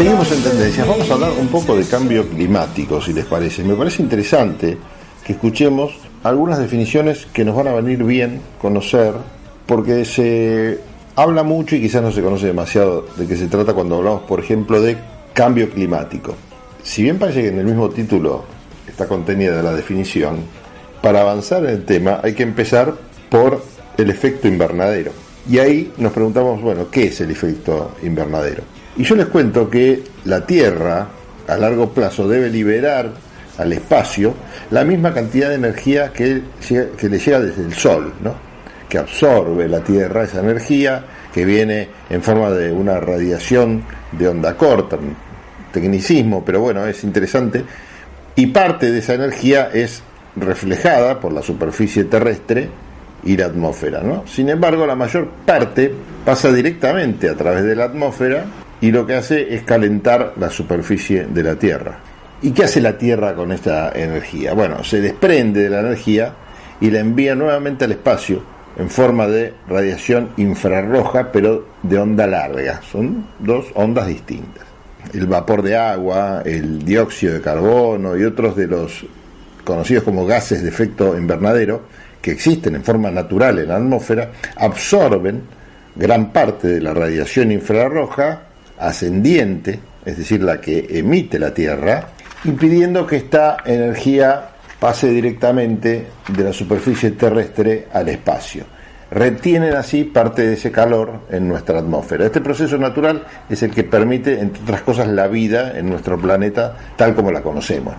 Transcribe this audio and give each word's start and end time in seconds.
Seguimos 0.00 0.32
en 0.32 0.42
tendencias. 0.42 0.88
Vamos 0.88 1.10
a 1.10 1.12
hablar 1.12 1.32
un 1.38 1.48
poco 1.48 1.76
de 1.76 1.84
cambio 1.84 2.26
climático, 2.26 3.02
si 3.02 3.12
les 3.12 3.26
parece. 3.26 3.62
Me 3.62 3.74
parece 3.74 4.02
interesante 4.02 4.78
que 5.22 5.34
escuchemos 5.34 5.92
algunas 6.22 6.58
definiciones 6.58 7.26
que 7.34 7.44
nos 7.44 7.54
van 7.54 7.68
a 7.68 7.74
venir 7.74 8.02
bien 8.02 8.40
conocer, 8.62 9.12
porque 9.66 10.06
se 10.06 10.78
habla 11.16 11.42
mucho 11.42 11.76
y 11.76 11.82
quizás 11.82 12.00
no 12.00 12.10
se 12.10 12.22
conoce 12.22 12.46
demasiado 12.46 13.08
de 13.14 13.26
qué 13.26 13.36
se 13.36 13.48
trata 13.48 13.74
cuando 13.74 13.96
hablamos, 13.96 14.22
por 14.22 14.40
ejemplo, 14.40 14.80
de 14.80 14.96
cambio 15.34 15.68
climático. 15.68 16.34
Si 16.82 17.02
bien 17.02 17.18
parece 17.18 17.42
que 17.42 17.48
en 17.48 17.58
el 17.58 17.66
mismo 17.66 17.90
título 17.90 18.44
está 18.88 19.06
contenida 19.06 19.62
la 19.62 19.74
definición, 19.74 20.38
para 21.02 21.20
avanzar 21.20 21.62
en 21.64 21.72
el 21.72 21.84
tema 21.84 22.20
hay 22.22 22.32
que 22.32 22.42
empezar 22.42 22.94
por 23.28 23.62
el 23.98 24.08
efecto 24.08 24.48
invernadero. 24.48 25.12
Y 25.46 25.58
ahí 25.58 25.92
nos 25.98 26.14
preguntamos, 26.14 26.62
bueno, 26.62 26.86
¿qué 26.90 27.08
es 27.08 27.20
el 27.20 27.30
efecto 27.30 27.90
invernadero? 28.02 28.79
Y 28.96 29.04
yo 29.04 29.16
les 29.16 29.26
cuento 29.26 29.70
que 29.70 30.02
la 30.24 30.44
Tierra 30.44 31.08
a 31.46 31.56
largo 31.56 31.90
plazo 31.90 32.28
debe 32.28 32.48
liberar 32.48 33.10
al 33.58 33.72
espacio 33.72 34.34
la 34.70 34.84
misma 34.84 35.12
cantidad 35.12 35.48
de 35.48 35.56
energía 35.56 36.12
que, 36.12 36.42
que 36.66 37.08
le 37.08 37.18
llega 37.18 37.40
desde 37.40 37.62
el 37.62 37.74
Sol, 37.74 38.12
¿no? 38.22 38.50
que 38.88 38.98
absorbe 38.98 39.68
la 39.68 39.80
Tierra 39.80 40.24
esa 40.24 40.40
energía, 40.40 41.04
que 41.32 41.44
viene 41.44 41.88
en 42.10 42.22
forma 42.22 42.50
de 42.50 42.72
una 42.72 42.98
radiación 42.98 43.84
de 44.12 44.28
onda 44.28 44.56
corta, 44.56 44.98
tecnicismo, 45.72 46.44
pero 46.44 46.60
bueno, 46.60 46.84
es 46.86 47.04
interesante, 47.04 47.64
y 48.34 48.48
parte 48.48 48.90
de 48.90 48.98
esa 48.98 49.14
energía 49.14 49.70
es 49.72 50.02
reflejada 50.36 51.20
por 51.20 51.32
la 51.32 51.42
superficie 51.42 52.04
terrestre 52.04 52.68
y 53.24 53.36
la 53.36 53.46
atmósfera. 53.46 54.02
¿no? 54.02 54.26
Sin 54.26 54.48
embargo, 54.48 54.86
la 54.86 54.96
mayor 54.96 55.28
parte 55.46 55.92
pasa 56.24 56.52
directamente 56.52 57.28
a 57.28 57.36
través 57.36 57.64
de 57.64 57.76
la 57.76 57.84
atmósfera 57.84 58.44
y 58.80 58.90
lo 58.90 59.06
que 59.06 59.14
hace 59.14 59.54
es 59.54 59.62
calentar 59.62 60.34
la 60.36 60.50
superficie 60.50 61.26
de 61.26 61.42
la 61.42 61.56
Tierra. 61.56 61.98
¿Y 62.42 62.52
qué 62.52 62.64
hace 62.64 62.80
la 62.80 62.96
Tierra 62.96 63.34
con 63.34 63.52
esta 63.52 63.92
energía? 63.92 64.54
Bueno, 64.54 64.82
se 64.82 65.00
desprende 65.00 65.64
de 65.64 65.70
la 65.70 65.80
energía 65.80 66.32
y 66.80 66.90
la 66.90 67.00
envía 67.00 67.34
nuevamente 67.34 67.84
al 67.84 67.92
espacio 67.92 68.42
en 68.78 68.88
forma 68.88 69.26
de 69.26 69.52
radiación 69.68 70.30
infrarroja, 70.38 71.30
pero 71.30 71.66
de 71.82 71.98
onda 71.98 72.26
larga. 72.26 72.80
Son 72.90 73.26
dos 73.38 73.66
ondas 73.74 74.06
distintas. 74.06 74.64
El 75.12 75.26
vapor 75.26 75.62
de 75.62 75.76
agua, 75.76 76.42
el 76.44 76.82
dióxido 76.84 77.34
de 77.34 77.40
carbono 77.42 78.16
y 78.16 78.24
otros 78.24 78.56
de 78.56 78.66
los 78.66 79.04
conocidos 79.64 80.04
como 80.04 80.24
gases 80.24 80.62
de 80.62 80.68
efecto 80.68 81.16
invernadero, 81.16 81.82
que 82.22 82.30
existen 82.30 82.74
en 82.76 82.84
forma 82.84 83.10
natural 83.10 83.58
en 83.58 83.68
la 83.68 83.76
atmósfera, 83.76 84.30
absorben 84.56 85.42
gran 85.94 86.32
parte 86.32 86.68
de 86.68 86.80
la 86.80 86.94
radiación 86.94 87.52
infrarroja 87.52 88.49
ascendiente, 88.80 89.78
es 90.04 90.16
decir, 90.16 90.42
la 90.42 90.60
que 90.60 90.86
emite 90.90 91.38
la 91.38 91.52
Tierra, 91.52 92.08
impidiendo 92.44 93.06
que 93.06 93.16
esta 93.16 93.58
energía 93.64 94.50
pase 94.78 95.08
directamente 95.08 96.06
de 96.28 96.44
la 96.44 96.52
superficie 96.52 97.10
terrestre 97.12 97.88
al 97.92 98.08
espacio. 98.08 98.64
Retienen 99.10 99.74
así 99.74 100.04
parte 100.04 100.46
de 100.46 100.54
ese 100.54 100.70
calor 100.70 101.22
en 101.30 101.48
nuestra 101.48 101.80
atmósfera. 101.80 102.26
Este 102.26 102.40
proceso 102.40 102.78
natural 102.78 103.26
es 103.48 103.62
el 103.62 103.72
que 103.72 103.84
permite, 103.84 104.40
entre 104.40 104.62
otras 104.62 104.82
cosas, 104.82 105.08
la 105.08 105.26
vida 105.26 105.76
en 105.76 105.90
nuestro 105.90 106.18
planeta 106.18 106.76
tal 106.96 107.14
como 107.14 107.30
la 107.30 107.42
conocemos. 107.42 107.94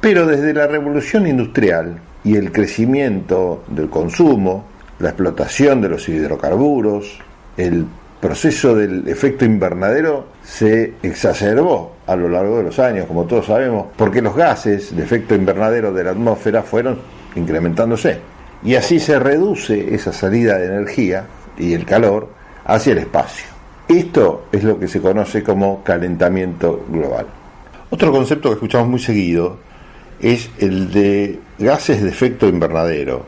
Pero 0.00 0.26
desde 0.26 0.54
la 0.54 0.66
revolución 0.66 1.26
industrial 1.26 2.00
y 2.24 2.36
el 2.36 2.50
crecimiento 2.50 3.64
del 3.68 3.88
consumo, 3.90 4.64
la 4.98 5.10
explotación 5.10 5.80
de 5.80 5.90
los 5.90 6.08
hidrocarburos, 6.08 7.18
el 7.56 7.86
proceso 8.22 8.76
del 8.76 9.08
efecto 9.08 9.44
invernadero 9.44 10.26
se 10.44 10.94
exacerbó 11.02 11.96
a 12.06 12.14
lo 12.14 12.28
largo 12.28 12.58
de 12.58 12.62
los 12.62 12.78
años, 12.78 13.06
como 13.06 13.24
todos 13.24 13.46
sabemos, 13.46 13.88
porque 13.96 14.22
los 14.22 14.36
gases 14.36 14.94
de 14.94 15.02
efecto 15.02 15.34
invernadero 15.34 15.92
de 15.92 16.04
la 16.04 16.12
atmósfera 16.12 16.62
fueron 16.62 17.00
incrementándose. 17.34 18.20
Y 18.62 18.76
así 18.76 19.00
se 19.00 19.18
reduce 19.18 19.92
esa 19.92 20.12
salida 20.12 20.56
de 20.56 20.66
energía 20.66 21.26
y 21.58 21.74
el 21.74 21.84
calor 21.84 22.28
hacia 22.64 22.92
el 22.92 22.98
espacio. 22.98 23.46
Esto 23.88 24.44
es 24.52 24.62
lo 24.62 24.78
que 24.78 24.86
se 24.86 25.00
conoce 25.00 25.42
como 25.42 25.82
calentamiento 25.82 26.86
global. 26.88 27.26
Otro 27.90 28.12
concepto 28.12 28.50
que 28.50 28.54
escuchamos 28.54 28.88
muy 28.88 29.00
seguido 29.00 29.58
es 30.20 30.48
el 30.60 30.92
de 30.92 31.40
gases 31.58 32.00
de 32.00 32.10
efecto 32.10 32.46
invernadero. 32.46 33.24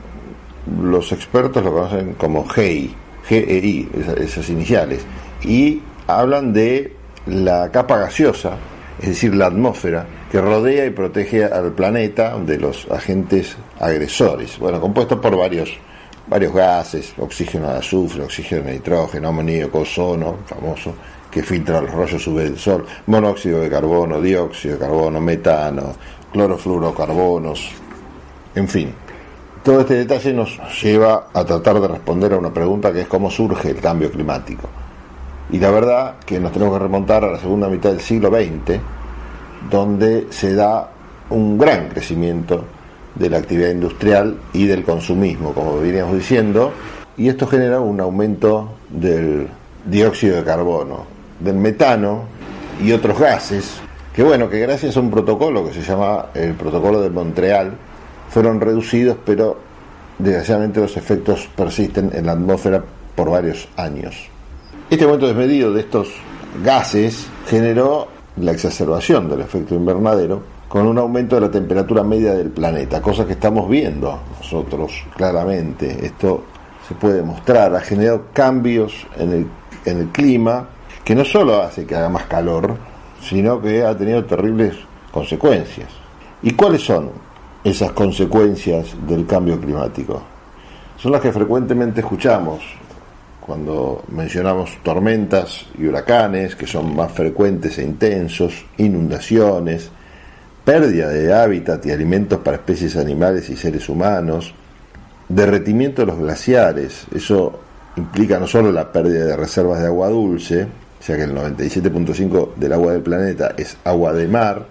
Los 0.81 1.11
expertos 1.11 1.65
lo 1.65 1.73
conocen 1.73 2.15
como 2.15 2.47
GEI, 2.47 2.95
GEI, 3.29 3.89
esas 4.21 4.49
iniciales, 4.49 5.03
y 5.43 5.81
hablan 6.07 6.53
de 6.53 6.95
la 7.27 7.71
capa 7.71 7.99
gaseosa, 7.99 8.57
es 9.01 9.09
decir, 9.09 9.35
la 9.35 9.47
atmósfera, 9.47 10.07
que 10.31 10.41
rodea 10.41 10.87
y 10.87 10.91
protege 10.91 11.45
al 11.45 11.73
planeta 11.73 12.37
de 12.39 12.59
los 12.59 12.91
agentes 12.91 13.57
agresores. 13.81 14.59
Bueno, 14.59 14.81
compuesto 14.81 15.21
por 15.21 15.37
varios, 15.37 15.71
varios 16.27 16.53
gases, 16.53 17.15
oxígeno 17.19 17.71
de 17.71 17.79
azufre, 17.79 18.23
oxígeno 18.23 18.65
de 18.65 18.73
nitrógeno, 18.73 19.29
amoníaco, 19.29 19.81
ozono, 19.81 20.39
famoso, 20.47 20.95
que 21.31 21.43
filtra 21.43 21.81
los 21.81 21.93
rayos 21.93 22.27
UV 22.27 22.39
del 22.39 22.59
Sol, 22.59 22.85
monóxido 23.07 23.61
de 23.61 23.69
carbono, 23.69 24.21
dióxido 24.21 24.75
de 24.75 24.81
carbono, 24.81 25.21
metano, 25.21 25.95
clorofluorocarbonos, 26.33 27.71
en 28.55 28.69
fin. 28.69 29.04
Todo 29.65 29.81
este 29.81 29.95
detalle 29.95 30.35
nos 30.35 30.61
lleva 30.83 31.29
a 31.33 31.43
tratar 31.43 31.81
de 31.81 31.89
responder 31.89 32.35
a 32.35 32.37
una 32.37 32.53
pregunta 32.53 32.93
que 32.93 33.01
es 33.01 33.07
cómo 33.07 33.31
surge 33.31 33.71
el 33.71 33.81
cambio 33.81 34.11
climático. 34.11 34.69
Y 35.51 35.59
la 35.59 35.71
verdad 35.71 36.17
que 36.27 36.39
nos 36.39 36.53
tenemos 36.53 36.75
que 36.75 36.83
remontar 36.83 37.25
a 37.25 37.33
la 37.33 37.39
segunda 37.39 37.71
mitad 37.71 37.89
del 37.89 38.01
siglo 38.01 38.29
XX, 38.29 38.79
donde 39.71 40.27
se 40.29 40.55
da 40.55 40.91
un 41.31 41.57
gran 41.57 41.89
crecimiento 41.89 42.63
de 43.15 43.31
la 43.31 43.39
actividad 43.39 43.71
industrial 43.71 44.37
y 44.53 44.67
del 44.67 44.85
consumismo, 44.85 45.55
como 45.55 45.81
veníamos 45.81 46.15
diciendo, 46.15 46.71
y 47.17 47.31
esto 47.31 47.47
genera 47.47 47.81
un 47.81 47.99
aumento 48.01 48.73
del 48.91 49.49
dióxido 49.87 50.37
de 50.37 50.45
carbono, 50.45 51.07
del 51.41 51.55
metano 51.55 52.25
y 52.83 52.93
otros 52.93 53.19
gases, 53.19 53.79
que 54.15 54.23
bueno, 54.23 54.51
que 54.51 54.61
gracias 54.61 54.95
a 54.99 55.01
un 55.01 55.11
protocolo 55.11 55.67
que 55.67 55.73
se 55.73 55.81
llama 55.81 56.27
el 56.35 56.53
protocolo 56.53 57.01
de 57.01 57.09
Montreal, 57.09 57.73
fueron 58.29 58.61
reducidos, 58.61 59.17
pero 59.25 59.59
desgraciadamente 60.19 60.81
los 60.81 60.97
efectos 60.97 61.49
persisten 61.57 62.11
en 62.15 62.27
la 62.27 62.33
atmósfera 62.33 62.83
por 63.15 63.31
varios 63.31 63.69
años. 63.77 64.15
Este 64.91 65.05
aumento 65.05 65.27
desmedido 65.27 65.73
de 65.73 65.81
estos 65.81 66.09
gases 66.63 67.27
generó 67.47 68.09
la 68.37 68.53
exacerbación 68.53 69.29
del 69.29 69.41
efecto 69.41 69.75
invernadero 69.75 70.43
con 70.69 70.87
un 70.87 70.99
aumento 70.99 71.37
de 71.37 71.43
la 71.43 71.51
temperatura 71.51 72.03
media 72.03 72.35
del 72.35 72.51
planeta, 72.51 73.01
cosa 73.01 73.25
que 73.25 73.35
estamos 73.35 73.69
viendo 73.69 74.19
nosotros 74.41 74.93
claramente. 75.17 76.05
Esto 76.05 76.45
se 76.87 76.95
puede 76.95 77.23
mostrar, 77.23 77.75
ha 77.75 77.81
generado 77.81 78.27
cambios 78.33 79.07
en 79.17 79.33
el, 79.33 79.47
en 79.85 79.99
el 79.99 80.09
clima 80.09 80.69
que 81.05 81.15
no 81.15 81.25
solo 81.25 81.63
hace 81.63 81.87
que 81.87 81.95
haga 81.95 82.09
más 82.09 82.25
calor, 82.25 82.77
sino 83.23 83.61
que 83.61 83.85
ha 83.85 83.97
tenido 83.97 84.25
terribles 84.25 84.75
consecuencias. 85.13 85.89
¿Y 86.43 86.53
cuáles 86.53 86.83
son? 86.83 87.11
Esas 87.65 87.93
consecuencias 87.93 88.95
del 89.09 89.27
cambio 89.27 89.59
climático. 89.59 90.23
Son 90.99 91.11
las 91.11 91.23
que 91.23 91.33
frecuentemente 91.33 92.01
escuchamos 92.01 92.63
cuando 93.41 94.05
mencionamos 94.09 94.79
tormentas 94.83 95.67
y 95.79 95.87
huracanes, 95.87 96.57
que 96.57 96.67
son 96.67 96.95
más 96.95 97.13
frecuentes 97.13 97.79
e 97.79 97.85
intensos, 97.85 98.65
inundaciones, 98.79 99.91
pérdida 100.65 101.09
de 101.09 101.33
hábitat 101.33 101.85
y 101.85 101.91
alimentos 101.91 102.39
para 102.39 102.57
especies 102.57 102.97
animales 102.97 103.51
y 103.51 103.57
seres 103.57 103.89
humanos, 103.89 104.55
derretimiento 105.29 106.03
de 106.03 106.07
los 106.07 106.19
glaciares, 106.19 107.07
eso 107.15 107.61
implica 107.97 108.39
no 108.39 108.47
solo 108.47 108.73
la 108.73 108.91
pérdida 108.91 109.27
de 109.27 109.37
reservas 109.37 109.81
de 109.81 109.87
agua 109.87 110.09
dulce, 110.09 110.67
ya 111.07 111.17
que 111.17 111.25
el 111.25 111.35
97.5 111.35 112.55
del 112.55 112.73
agua 112.73 112.93
del 112.93 113.03
planeta 113.03 113.55
es 113.57 113.77
agua 113.85 114.13
de 114.13 114.27
mar, 114.27 114.67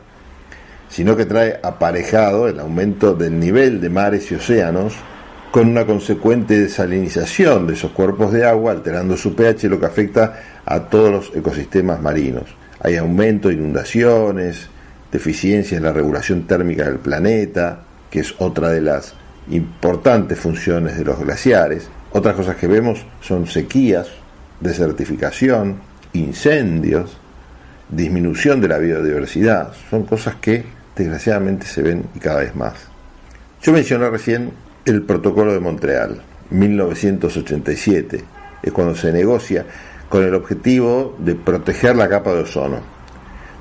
sino 0.93 1.17
que 1.17 1.25
trae 1.25 1.59
aparejado 1.63 2.47
el 2.47 2.59
aumento 2.59 3.15
del 3.15 3.39
nivel 3.39 3.81
de 3.81 3.89
mares 3.89 4.31
y 4.31 4.35
océanos 4.35 4.93
con 5.51 5.67
una 5.67 5.87
consecuente 5.87 6.59
desalinización 6.59 7.65
de 7.65 7.73
esos 7.73 7.91
cuerpos 7.91 8.31
de 8.31 8.45
agua, 8.45 8.73
alterando 8.73 9.17
su 9.17 9.35
pH, 9.35 9.69
lo 9.69 9.79
que 9.79 9.87
afecta 9.87 10.39
a 10.63 10.81
todos 10.81 11.11
los 11.11 11.35
ecosistemas 11.35 11.99
marinos. 11.99 12.43
Hay 12.79 12.95
aumento 12.97 13.47
de 13.47 13.55
inundaciones, 13.55 14.67
deficiencias 15.11 15.79
en 15.79 15.83
la 15.83 15.93
regulación 15.93 16.45
térmica 16.45 16.83
del 16.85 16.99
planeta, 16.99 17.79
que 18.11 18.19
es 18.19 18.35
otra 18.37 18.69
de 18.69 18.81
las 18.81 19.15
importantes 19.49 20.39
funciones 20.39 20.95
de 20.95 21.05
los 21.05 21.19
glaciares. 21.19 21.89
Otras 22.11 22.35
cosas 22.35 22.55
que 22.57 22.67
vemos 22.67 23.03
son 23.19 23.47
sequías, 23.47 24.09
desertificación, 24.59 25.77
incendios, 26.13 27.17
disminución 27.89 28.61
de 28.61 28.67
la 28.67 28.77
biodiversidad. 28.77 29.73
Son 29.89 30.03
cosas 30.03 30.35
que 30.35 30.82
desgraciadamente 30.95 31.65
se 31.65 31.81
ven 31.81 32.05
y 32.15 32.19
cada 32.19 32.41
vez 32.41 32.55
más. 32.55 32.73
Yo 33.61 33.71
mencioné 33.71 34.09
recién 34.09 34.51
el 34.85 35.03
Protocolo 35.03 35.53
de 35.53 35.59
Montreal, 35.59 36.21
1987, 36.49 38.23
es 38.61 38.71
cuando 38.71 38.95
se 38.95 39.11
negocia 39.11 39.65
con 40.09 40.23
el 40.23 40.35
objetivo 40.35 41.15
de 41.19 41.35
proteger 41.35 41.95
la 41.95 42.09
capa 42.09 42.33
de 42.33 42.41
ozono. 42.41 42.81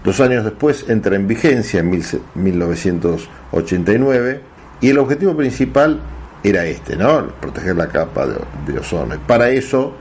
Dos 0.04 0.20
años 0.20 0.44
después 0.44 0.84
entra 0.88 1.16
en 1.16 1.28
vigencia 1.28 1.80
en 1.80 1.90
1989 2.34 4.40
y 4.80 4.90
el 4.90 4.98
objetivo 4.98 5.36
principal 5.36 6.00
era 6.42 6.66
este, 6.66 6.96
¿no? 6.96 7.28
Proteger 7.40 7.76
la 7.76 7.88
capa 7.88 8.26
de, 8.26 8.34
de 8.66 8.80
ozono. 8.80 9.14
Y 9.14 9.18
para 9.18 9.50
eso 9.50 9.94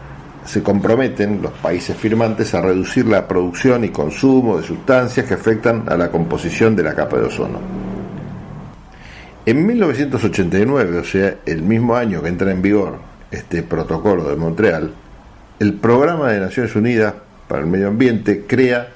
se 0.45 0.63
comprometen 0.63 1.41
los 1.41 1.51
países 1.53 1.95
firmantes 1.95 2.53
a 2.53 2.61
reducir 2.61 3.05
la 3.07 3.27
producción 3.27 3.83
y 3.83 3.89
consumo 3.89 4.57
de 4.57 4.63
sustancias 4.63 5.25
que 5.25 5.35
afectan 5.35 5.83
a 5.87 5.95
la 5.95 6.09
composición 6.09 6.75
de 6.75 6.83
la 6.83 6.95
capa 6.95 7.17
de 7.17 7.25
ozono. 7.25 7.59
En 9.45 9.65
1989, 9.65 10.99
o 10.99 11.03
sea, 11.03 11.35
el 11.45 11.61
mismo 11.63 11.95
año 11.95 12.21
que 12.21 12.29
entra 12.29 12.51
en 12.51 12.61
vigor 12.61 12.99
este 13.31 13.63
protocolo 13.63 14.29
de 14.29 14.35
Montreal, 14.35 14.91
el 15.59 15.73
Programa 15.73 16.29
de 16.31 16.39
Naciones 16.39 16.75
Unidas 16.75 17.13
para 17.47 17.61
el 17.61 17.67
Medio 17.67 17.87
Ambiente 17.87 18.45
crea 18.47 18.89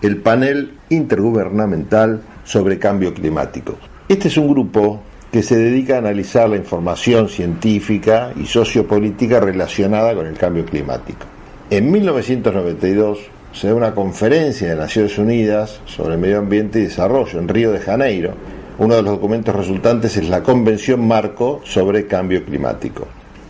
el 0.00 0.16
Panel 0.16 0.72
Intergubernamental 0.88 2.22
sobre 2.44 2.78
Cambio 2.78 3.14
Climático. 3.14 3.76
Este 4.08 4.28
es 4.28 4.36
un 4.36 4.48
grupo 4.48 5.02
que 5.32 5.42
se 5.42 5.56
dedica 5.56 5.94
a 5.94 5.98
analizar 5.98 6.48
la 6.50 6.56
información 6.56 7.26
científica 7.30 8.32
y 8.36 8.44
sociopolítica 8.44 9.40
relacionada 9.40 10.14
con 10.14 10.26
el 10.26 10.36
cambio 10.36 10.66
climático. 10.66 11.24
En 11.70 11.90
1992 11.90 13.18
se 13.50 13.68
da 13.68 13.74
una 13.74 13.94
conferencia 13.94 14.68
de 14.68 14.76
Naciones 14.76 15.16
Unidas 15.16 15.80
sobre 15.86 16.18
Medio 16.18 16.38
Ambiente 16.38 16.80
y 16.80 16.82
Desarrollo 16.82 17.38
en 17.38 17.48
Río 17.48 17.72
de 17.72 17.80
Janeiro. 17.80 18.34
Uno 18.78 18.94
de 18.94 19.02
los 19.02 19.12
documentos 19.12 19.56
resultantes 19.56 20.18
es 20.18 20.28
la 20.28 20.42
Convención 20.42 21.08
Marco 21.08 21.62
sobre 21.64 22.06
Cambio 22.06 22.44
Climático. 22.44 23.06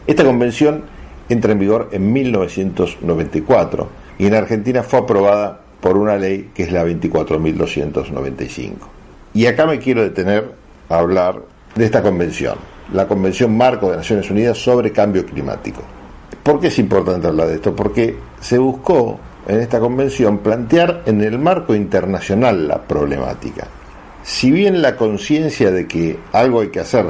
Esta 0.06 0.25
convención 0.25 0.84
entra 1.29 1.50
en 1.50 1.58
vigor 1.58 1.88
en 1.90 2.12
1994 2.12 3.88
y 4.19 4.26
en 4.26 4.34
Argentina 4.34 4.84
fue 4.84 5.00
aprobada 5.00 5.61
por 5.81 5.96
una 5.96 6.17
ley 6.17 6.50
que 6.55 6.62
es 6.62 6.70
la 6.70 6.84
24.295. 6.84 8.73
Y 9.34 9.46
acá 9.46 9.67
me 9.67 9.81
quiero 9.81 10.02
detener 10.02 10.52
a 10.88 10.99
hablar 10.99 11.52
de 11.75 11.85
esta 11.85 12.03
convención, 12.03 12.57
la 12.93 13.07
Convención 13.07 13.57
Marco 13.57 13.91
de 13.91 13.97
Naciones 13.97 14.31
Unidas 14.31 14.59
sobre 14.59 14.93
Cambio 14.93 15.25
Climático. 15.25 15.83
¿Por 16.43 16.61
qué 16.61 16.67
es 16.69 16.79
importante 16.79 17.27
hablar 17.27 17.49
de 17.49 17.55
esto? 17.55 17.75
Porque 17.75 18.17
se 18.41 18.59
buscó 18.59 19.19
en 19.47 19.61
esta 19.61 19.81
convención 19.81 20.39
plantear 20.39 21.03
en 21.07 21.21
el 21.23 21.39
marco 21.39 21.75
internacional 21.75 22.69
la 22.69 22.83
problemática. 22.83 23.67
Si 24.23 24.51
bien 24.51 24.83
la 24.83 24.97
conciencia 24.97 25.71
de 25.71 25.87
que 25.87 26.19
algo 26.33 26.61
hay 26.61 26.69
que 26.69 26.81
hacer 26.81 27.07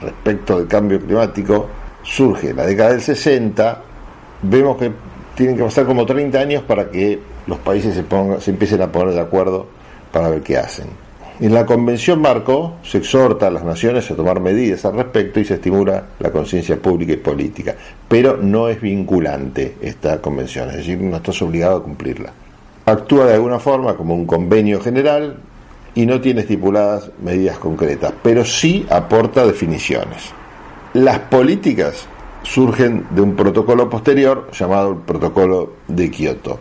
respecto 0.00 0.58
del 0.58 0.66
cambio 0.66 1.00
climático 1.00 1.68
surge 2.02 2.50
en 2.50 2.56
la 2.56 2.66
década 2.66 2.90
del 2.90 3.02
60, 3.02 3.82
vemos 4.42 4.76
que 4.76 4.92
tienen 5.34 5.56
que 5.56 5.62
pasar 5.62 5.84
como 5.84 6.06
30 6.06 6.38
años 6.38 6.62
para 6.62 6.90
que 6.90 7.20
los 7.46 7.58
países 7.58 7.94
se, 7.94 8.02
pongan, 8.02 8.40
se 8.40 8.50
empiecen 8.50 8.82
a 8.82 8.90
poner 8.90 9.14
de 9.14 9.20
acuerdo 9.20 9.66
para 10.12 10.28
ver 10.28 10.42
qué 10.42 10.56
hacen. 10.56 11.05
En 11.38 11.52
la 11.52 11.66
Convención 11.66 12.22
Marco 12.22 12.76
se 12.82 12.96
exhorta 12.96 13.48
a 13.48 13.50
las 13.50 13.62
naciones 13.62 14.10
a 14.10 14.16
tomar 14.16 14.40
medidas 14.40 14.86
al 14.86 14.94
respecto 14.94 15.38
y 15.38 15.44
se 15.44 15.54
estimula 15.54 16.02
la 16.18 16.32
conciencia 16.32 16.80
pública 16.80 17.12
y 17.12 17.18
política, 17.18 17.74
pero 18.08 18.38
no 18.38 18.68
es 18.68 18.80
vinculante 18.80 19.76
esta 19.82 20.22
convención, 20.22 20.70
es 20.70 20.76
decir, 20.76 20.98
no 20.98 21.16
estás 21.16 21.42
obligado 21.42 21.76
a 21.76 21.82
cumplirla. 21.82 22.32
Actúa 22.86 23.26
de 23.26 23.34
alguna 23.34 23.58
forma 23.58 23.98
como 23.98 24.14
un 24.14 24.24
convenio 24.24 24.80
general 24.80 25.36
y 25.94 26.06
no 26.06 26.22
tiene 26.22 26.40
estipuladas 26.40 27.10
medidas 27.22 27.58
concretas, 27.58 28.14
pero 28.22 28.42
sí 28.42 28.86
aporta 28.88 29.44
definiciones. 29.44 30.32
Las 30.94 31.18
políticas 31.18 32.06
surgen 32.44 33.08
de 33.10 33.20
un 33.20 33.36
protocolo 33.36 33.90
posterior 33.90 34.48
llamado 34.52 34.92
el 34.92 34.96
Protocolo 35.00 35.74
de 35.86 36.10
Kioto. 36.10 36.58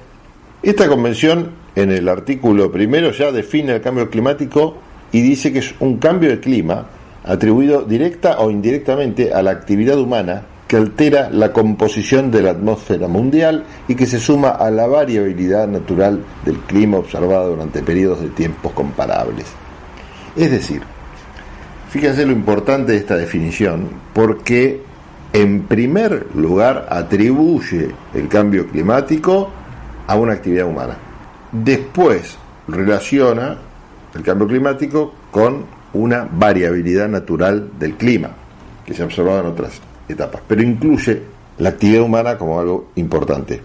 Esta 0.62 0.90
convención 0.90 1.65
en 1.76 1.92
el 1.92 2.08
artículo 2.08 2.72
primero 2.72 3.12
ya 3.12 3.32
define 3.32 3.76
el 3.76 3.82
cambio 3.82 4.10
climático 4.10 4.78
y 5.12 5.22
dice 5.22 5.52
que 5.52 5.60
es 5.60 5.76
un 5.80 5.98
cambio 5.98 6.30
de 6.30 6.40
clima 6.40 6.88
atribuido 7.24 7.84
directa 7.84 8.40
o 8.40 8.50
indirectamente 8.50 9.34
a 9.34 9.42
la 9.42 9.52
actividad 9.52 10.00
humana 10.00 10.44
que 10.68 10.78
altera 10.78 11.30
la 11.30 11.54
composición 11.54 12.32
de 12.32 12.42
la 12.42 12.52
atmósfera 12.52 13.08
mundial 13.08 13.66
y 13.88 13.96
que 13.96 14.08
se 14.08 14.20
suma 14.20 14.50
a 14.50 14.72
la 14.72 14.88
variabilidad 14.88 15.68
natural 15.68 16.24
del 16.44 16.58
clima 16.60 16.98
observado 16.98 17.52
durante 17.52 17.84
periodos 17.84 18.22
de 18.22 18.30
tiempos 18.30 18.72
comparables. 18.72 19.46
Es 20.36 20.50
decir, 20.50 20.82
fíjense 21.90 22.26
lo 22.26 22.32
importante 22.32 22.94
de 22.94 22.98
esta 22.98 23.16
definición, 23.16 23.90
porque 24.14 24.82
en 25.34 25.64
primer 25.64 26.28
lugar 26.36 26.88
atribuye 26.90 27.90
el 28.14 28.28
cambio 28.28 28.68
climático 28.68 29.52
a 30.08 30.16
una 30.16 30.34
actividad 30.34 30.66
humana. 30.66 30.98
Después 31.52 32.38
relaciona 32.68 33.58
el 34.14 34.24
cambio 34.24 34.48
climático 34.48 35.14
con 35.32 35.66
una 35.94 36.28
variabilidad 36.32 37.08
natural 37.08 37.70
del 37.80 37.96
clima, 37.96 38.32
que 38.86 38.94
se 38.94 39.02
ha 39.02 39.06
observado 39.06 39.42
en 39.42 39.46
otras 39.48 39.82
etapas, 40.08 40.42
pero 40.48 40.62
incluye 40.62 41.22
la 41.58 41.70
actividad 41.70 42.02
humana 42.02 42.38
como 42.38 42.60
algo 42.60 42.92
importante. 42.96 43.62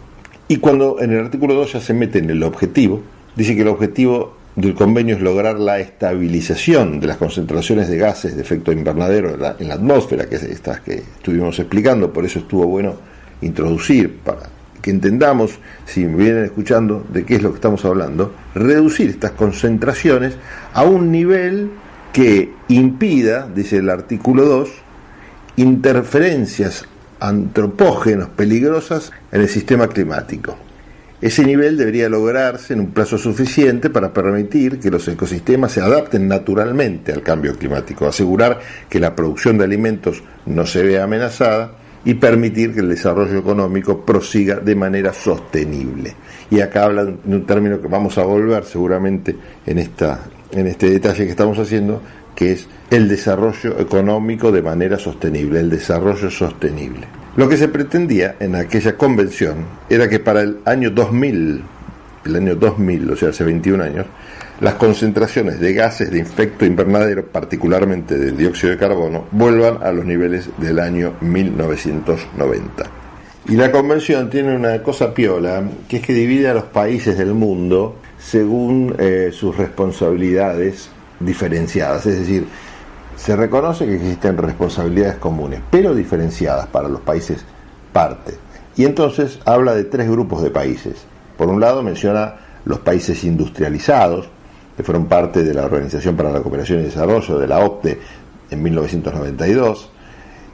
Y 0.48 0.56
cuando 0.56 1.00
en 1.00 1.12
el 1.12 1.24
artículo 1.24 1.54
2 1.54 1.74
ya 1.74 1.80
se 1.80 1.94
mete 1.94 2.18
en 2.18 2.30
el 2.30 2.42
objetivo, 2.42 3.00
dice 3.36 3.54
que 3.54 3.62
el 3.62 3.68
objetivo 3.68 4.36
del 4.56 4.74
convenio 4.74 5.16
es 5.16 5.22
lograr 5.22 5.58
la 5.58 5.78
estabilización 5.78 7.00
de 7.00 7.06
las 7.06 7.16
concentraciones 7.16 7.88
de 7.88 7.96
gases 7.96 8.36
de 8.36 8.42
efecto 8.42 8.72
invernadero 8.72 9.34
en 9.34 9.40
la, 9.40 9.56
en 9.58 9.68
la 9.68 9.74
atmósfera, 9.74 10.28
que 10.28 10.36
es 10.36 10.42
estas 10.42 10.80
que 10.80 10.94
estuvimos 10.94 11.58
explicando, 11.58 12.12
por 12.12 12.24
eso 12.24 12.40
estuvo 12.40 12.66
bueno 12.66 12.94
introducir 13.42 14.18
para 14.18 14.42
que 14.82 14.90
entendamos, 14.90 15.58
si 15.86 16.04
me 16.04 16.16
vienen 16.16 16.44
escuchando, 16.44 17.04
de 17.12 17.24
qué 17.24 17.36
es 17.36 17.42
lo 17.42 17.50
que 17.50 17.56
estamos 17.56 17.84
hablando, 17.84 18.32
reducir 18.54 19.10
estas 19.10 19.32
concentraciones 19.32 20.36
a 20.72 20.84
un 20.84 21.10
nivel 21.12 21.70
que 22.12 22.52
impida, 22.68 23.48
dice 23.54 23.78
el 23.78 23.90
artículo 23.90 24.44
2, 24.44 24.70
interferencias 25.56 26.86
antropógenas 27.20 28.28
peligrosas 28.28 29.12
en 29.30 29.42
el 29.42 29.48
sistema 29.48 29.88
climático. 29.88 30.56
Ese 31.20 31.44
nivel 31.44 31.76
debería 31.76 32.08
lograrse 32.08 32.72
en 32.72 32.80
un 32.80 32.92
plazo 32.92 33.18
suficiente 33.18 33.90
para 33.90 34.10
permitir 34.14 34.80
que 34.80 34.90
los 34.90 35.06
ecosistemas 35.06 35.72
se 35.72 35.82
adapten 35.82 36.26
naturalmente 36.26 37.12
al 37.12 37.22
cambio 37.22 37.58
climático, 37.58 38.06
asegurar 38.06 38.60
que 38.88 39.00
la 39.00 39.14
producción 39.14 39.58
de 39.58 39.64
alimentos 39.64 40.22
no 40.46 40.64
se 40.64 40.82
vea 40.82 41.04
amenazada 41.04 41.72
y 42.04 42.14
permitir 42.14 42.74
que 42.74 42.80
el 42.80 42.88
desarrollo 42.88 43.38
económico 43.38 44.04
prosiga 44.04 44.56
de 44.56 44.74
manera 44.74 45.12
sostenible. 45.12 46.14
Y 46.50 46.60
acá 46.60 46.84
habla 46.84 47.04
de 47.04 47.14
un 47.26 47.46
término 47.46 47.80
que 47.80 47.88
vamos 47.88 48.16
a 48.18 48.24
volver 48.24 48.64
seguramente 48.64 49.36
en, 49.66 49.78
esta, 49.78 50.24
en 50.50 50.66
este 50.66 50.90
detalle 50.90 51.24
que 51.24 51.30
estamos 51.30 51.58
haciendo, 51.58 52.00
que 52.34 52.52
es 52.52 52.66
el 52.90 53.08
desarrollo 53.08 53.78
económico 53.78 54.50
de 54.50 54.62
manera 54.62 54.98
sostenible, 54.98 55.60
el 55.60 55.70
desarrollo 55.70 56.30
sostenible. 56.30 57.06
Lo 57.36 57.48
que 57.48 57.56
se 57.56 57.68
pretendía 57.68 58.36
en 58.40 58.56
aquella 58.56 58.96
convención 58.96 59.58
era 59.88 60.08
que 60.08 60.18
para 60.18 60.40
el 60.40 60.58
año 60.64 60.90
2000, 60.90 61.62
el 62.24 62.36
año 62.36 62.56
2000, 62.56 63.10
o 63.10 63.16
sea, 63.16 63.28
hace 63.28 63.44
21 63.44 63.84
años, 63.84 64.06
las 64.60 64.74
concentraciones 64.74 65.58
de 65.58 65.72
gases 65.72 66.10
de 66.10 66.20
efecto 66.20 66.66
invernadero, 66.66 67.26
particularmente 67.26 68.18
de 68.18 68.32
dióxido 68.32 68.72
de 68.72 68.78
carbono, 68.78 69.24
vuelvan 69.30 69.82
a 69.82 69.90
los 69.90 70.04
niveles 70.04 70.50
del 70.58 70.78
año 70.78 71.14
1990. 71.20 72.84
Y 73.48 73.56
la 73.56 73.72
convención 73.72 74.28
tiene 74.28 74.54
una 74.54 74.82
cosa 74.82 75.14
piola, 75.14 75.62
que 75.88 75.96
es 75.96 76.02
que 76.06 76.12
divide 76.12 76.48
a 76.48 76.54
los 76.54 76.64
países 76.64 77.16
del 77.16 77.32
mundo 77.32 77.96
según 78.18 78.94
eh, 78.98 79.30
sus 79.32 79.56
responsabilidades 79.56 80.90
diferenciadas. 81.20 82.04
Es 82.04 82.18
decir, 82.18 82.46
se 83.16 83.36
reconoce 83.36 83.86
que 83.86 83.96
existen 83.96 84.36
responsabilidades 84.36 85.16
comunes, 85.16 85.60
pero 85.70 85.94
diferenciadas 85.94 86.66
para 86.66 86.88
los 86.88 87.00
países 87.00 87.44
parte. 87.92 88.34
Y 88.76 88.84
entonces 88.84 89.40
habla 89.46 89.74
de 89.74 89.84
tres 89.84 90.08
grupos 90.08 90.42
de 90.42 90.50
países. 90.50 91.06
Por 91.38 91.48
un 91.48 91.60
lado 91.60 91.82
menciona 91.82 92.36
los 92.66 92.80
países 92.80 93.24
industrializados, 93.24 94.28
que 94.80 94.84
fueron 94.84 95.04
parte 95.04 95.44
de 95.44 95.52
la 95.52 95.66
Organización 95.66 96.16
para 96.16 96.32
la 96.32 96.40
Cooperación 96.40 96.80
y 96.80 96.84
Desarrollo, 96.84 97.38
de 97.38 97.46
la 97.46 97.58
OCDE, 97.58 97.98
en 98.50 98.62
1992, 98.62 99.90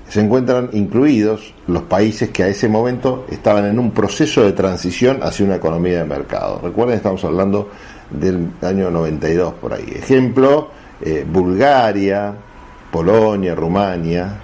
se 0.09 0.21
encuentran 0.21 0.71
incluidos 0.73 1.55
los 1.69 1.83
países 1.83 2.31
que 2.31 2.43
a 2.43 2.49
ese 2.49 2.69
momento 2.69 3.25
estaban 3.31 3.67
en 3.67 3.79
un 3.79 3.93
proceso 3.93 4.43
de 4.43 4.51
transición 4.51 5.21
hacia 5.23 5.47
una 5.47 5.55
economía 5.55 5.99
de 5.99 6.05
mercado. 6.05 6.61
Recuerden, 6.61 6.97
estamos 6.97 7.25
hablando 7.25 7.71
del 8.11 8.51
año 8.63 8.91
92 8.91 9.55
por 9.55 9.75
ahí. 9.75 9.93
Ejemplo, 9.95 10.71
eh, 11.01 11.25
Bulgaria, 11.25 12.35
Polonia, 12.91 13.55
Rumania. 13.55 14.41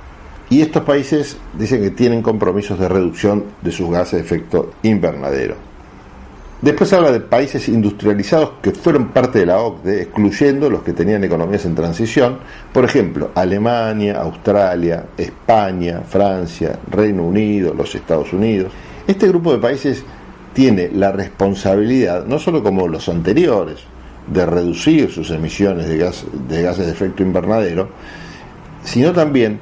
Y 0.49 0.61
estos 0.61 0.85
países 0.85 1.37
dicen 1.59 1.83
que 1.83 1.91
tienen 1.91 2.23
compromisos 2.23 2.79
de 2.79 2.89
reducción 2.89 3.47
de 3.61 3.73
sus 3.73 3.91
gases 3.91 4.12
de 4.12 4.21
efecto 4.21 4.75
invernadero. 4.85 5.72
Después 6.62 6.92
habla 6.92 7.11
de 7.11 7.19
países 7.19 7.69
industrializados 7.69 8.52
que 8.62 8.71
fueron 8.71 9.09
parte 9.09 9.40
de 9.40 9.47
la 9.47 9.59
OCDE, 9.59 10.02
excluyendo 10.02 10.71
los 10.71 10.85
que 10.85 10.92
tenían 10.92 11.25
economías 11.25 11.64
en 11.64 11.75
transición, 11.75 12.38
por 12.73 12.85
ejemplo, 12.85 13.33
Alemania, 13.35 14.21
Australia, 14.21 15.07
España, 15.19 16.02
Francia, 16.09 16.78
Reino 16.88 17.25
Unido, 17.25 17.75
los 17.75 17.92
Estados 17.97 18.33
Unidos. 18.33 18.71
Este 19.09 19.26
grupo 19.26 19.52
de 19.52 19.59
países 19.59 20.04
tiene 20.52 20.88
la 20.88 21.11
responsabilidad, 21.11 22.26
no 22.26 22.38
solo 22.38 22.62
como 22.62 22.87
los 22.87 23.09
anteriores, 23.09 23.81
de 24.28 24.47
reducir 24.47 25.11
sus 25.11 25.33
emisiones 25.33 25.88
de, 25.88 25.99
gas, 25.99 26.25
de 26.49 26.62
gases 26.62 26.87
de 26.87 26.92
efecto 26.92 27.25
invernadero, 27.25 27.88
sino 28.85 29.11
también 29.11 29.59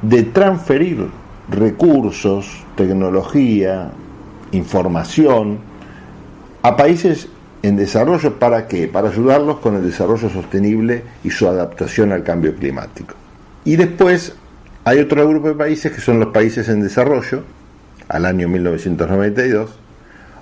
de 0.00 0.22
transferir 0.22 1.08
recursos, 1.50 2.64
tecnología, 2.76 3.90
información 4.52 5.74
a 6.66 6.76
países 6.76 7.28
en 7.62 7.76
desarrollo 7.76 8.40
para 8.40 8.66
qué? 8.66 8.88
Para 8.88 9.08
ayudarlos 9.08 9.58
con 9.60 9.76
el 9.76 9.84
desarrollo 9.84 10.28
sostenible 10.28 11.04
y 11.22 11.30
su 11.30 11.46
adaptación 11.46 12.10
al 12.10 12.24
cambio 12.24 12.56
climático. 12.56 13.14
Y 13.64 13.76
después 13.76 14.34
hay 14.82 14.98
otro 14.98 15.28
grupo 15.28 15.46
de 15.46 15.54
países 15.54 15.92
que 15.92 16.00
son 16.00 16.18
los 16.18 16.30
países 16.30 16.68
en 16.68 16.82
desarrollo, 16.82 17.44
al 18.08 18.26
año 18.26 18.48
1992. 18.48 19.78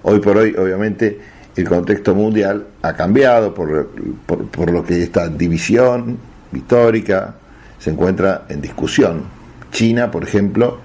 Hoy 0.02 0.20
por 0.20 0.38
hoy, 0.38 0.54
obviamente, 0.56 1.20
el 1.56 1.68
contexto 1.68 2.14
mundial 2.14 2.68
ha 2.80 2.94
cambiado 2.94 3.52
por, 3.52 3.90
por, 4.26 4.70
lo 4.70 4.82
que 4.82 5.02
esta 5.02 5.28
división 5.28 6.16
histórica 6.54 7.34
se 7.78 7.90
encuentra 7.90 8.46
en 8.48 8.62
discusión. 8.62 9.24
China, 9.70 10.10
por 10.10 10.24
ejemplo, 10.24 10.78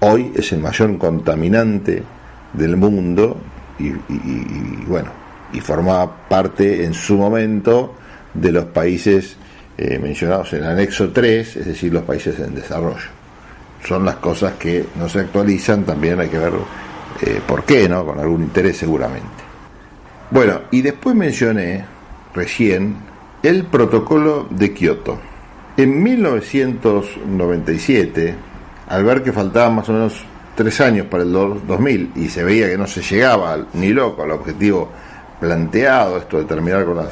hoy 0.00 0.32
es 0.34 0.50
el 0.50 0.58
mayor 0.58 0.98
contaminante 0.98 2.02
del 2.54 2.76
mundo 2.76 3.36
y, 3.86 4.84
bueno, 4.86 5.10
y 5.52 5.60
formaba 5.60 6.28
parte 6.28 6.84
en 6.84 6.94
su 6.94 7.16
momento 7.16 7.96
de 8.34 8.52
los 8.52 8.66
países 8.66 9.36
eh, 9.76 9.98
mencionados 9.98 10.52
en 10.52 10.62
anexo 10.64 11.10
3, 11.10 11.56
es 11.56 11.66
decir, 11.66 11.92
los 11.92 12.02
países 12.02 12.38
en 12.38 12.54
desarrollo. 12.54 13.08
Son 13.84 14.04
las 14.04 14.16
cosas 14.16 14.52
que 14.54 14.86
no 14.96 15.08
se 15.08 15.20
actualizan, 15.20 15.84
también 15.84 16.20
hay 16.20 16.28
que 16.28 16.38
ver 16.38 16.52
eh, 17.22 17.40
por 17.46 17.64
qué, 17.64 17.88
¿no? 17.88 18.04
Con 18.06 18.18
algún 18.18 18.42
interés 18.42 18.76
seguramente. 18.76 19.28
Bueno, 20.30 20.62
y 20.70 20.82
después 20.82 21.14
mencioné 21.14 21.84
recién 22.34 22.96
el 23.42 23.64
protocolo 23.64 24.46
de 24.50 24.72
Kioto. 24.72 25.18
En 25.76 26.02
1997, 26.02 28.34
al 28.88 29.04
ver 29.04 29.22
que 29.22 29.32
faltaban 29.32 29.74
más 29.74 29.88
o 29.88 29.92
menos 29.92 30.24
tres 30.54 30.80
años 30.80 31.06
para 31.06 31.22
el 31.22 31.32
2000 31.32 32.12
y 32.16 32.28
se 32.28 32.44
veía 32.44 32.68
que 32.68 32.78
no 32.78 32.86
se 32.86 33.02
llegaba 33.02 33.58
ni 33.74 33.90
loco 33.90 34.22
al 34.22 34.32
objetivo 34.32 34.90
planteado, 35.40 36.18
esto 36.18 36.38
de 36.38 36.44
terminar 36.44 36.84
con, 36.84 36.96
las, 36.96 37.08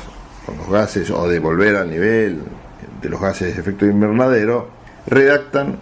con 0.47 0.57
los 0.57 0.69
gases 0.69 1.11
o 1.11 1.29
de 1.29 1.39
volver 1.39 1.77
al 1.77 1.91
nivel 1.91 2.41
de 3.01 3.09
los 3.09 3.21
gases 3.21 3.55
de 3.55 3.61
efecto 3.61 3.87
invernadero, 3.87 4.69
redactan 5.07 5.77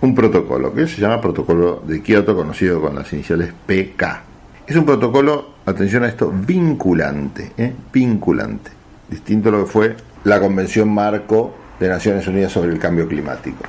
un 0.00 0.14
protocolo 0.14 0.74
que 0.74 0.86
se 0.86 1.00
llama 1.00 1.20
Protocolo 1.20 1.82
de 1.86 2.02
Kioto, 2.02 2.36
conocido 2.36 2.80
con 2.80 2.94
las 2.94 3.10
iniciales 3.12 3.52
PK. 3.66 4.22
Es 4.66 4.76
un 4.76 4.84
protocolo, 4.84 5.54
atención 5.64 6.04
a 6.04 6.08
esto, 6.08 6.30
vinculante, 6.30 7.52
¿eh? 7.56 7.72
vinculante, 7.92 8.70
distinto 9.08 9.48
a 9.48 9.52
lo 9.52 9.64
que 9.64 9.70
fue 9.70 9.96
la 10.24 10.40
Convención 10.40 10.92
Marco 10.92 11.54
de 11.78 11.88
Naciones 11.88 12.26
Unidas 12.26 12.52
sobre 12.52 12.72
el 12.72 12.78
Cambio 12.78 13.08
Climático. 13.08 13.62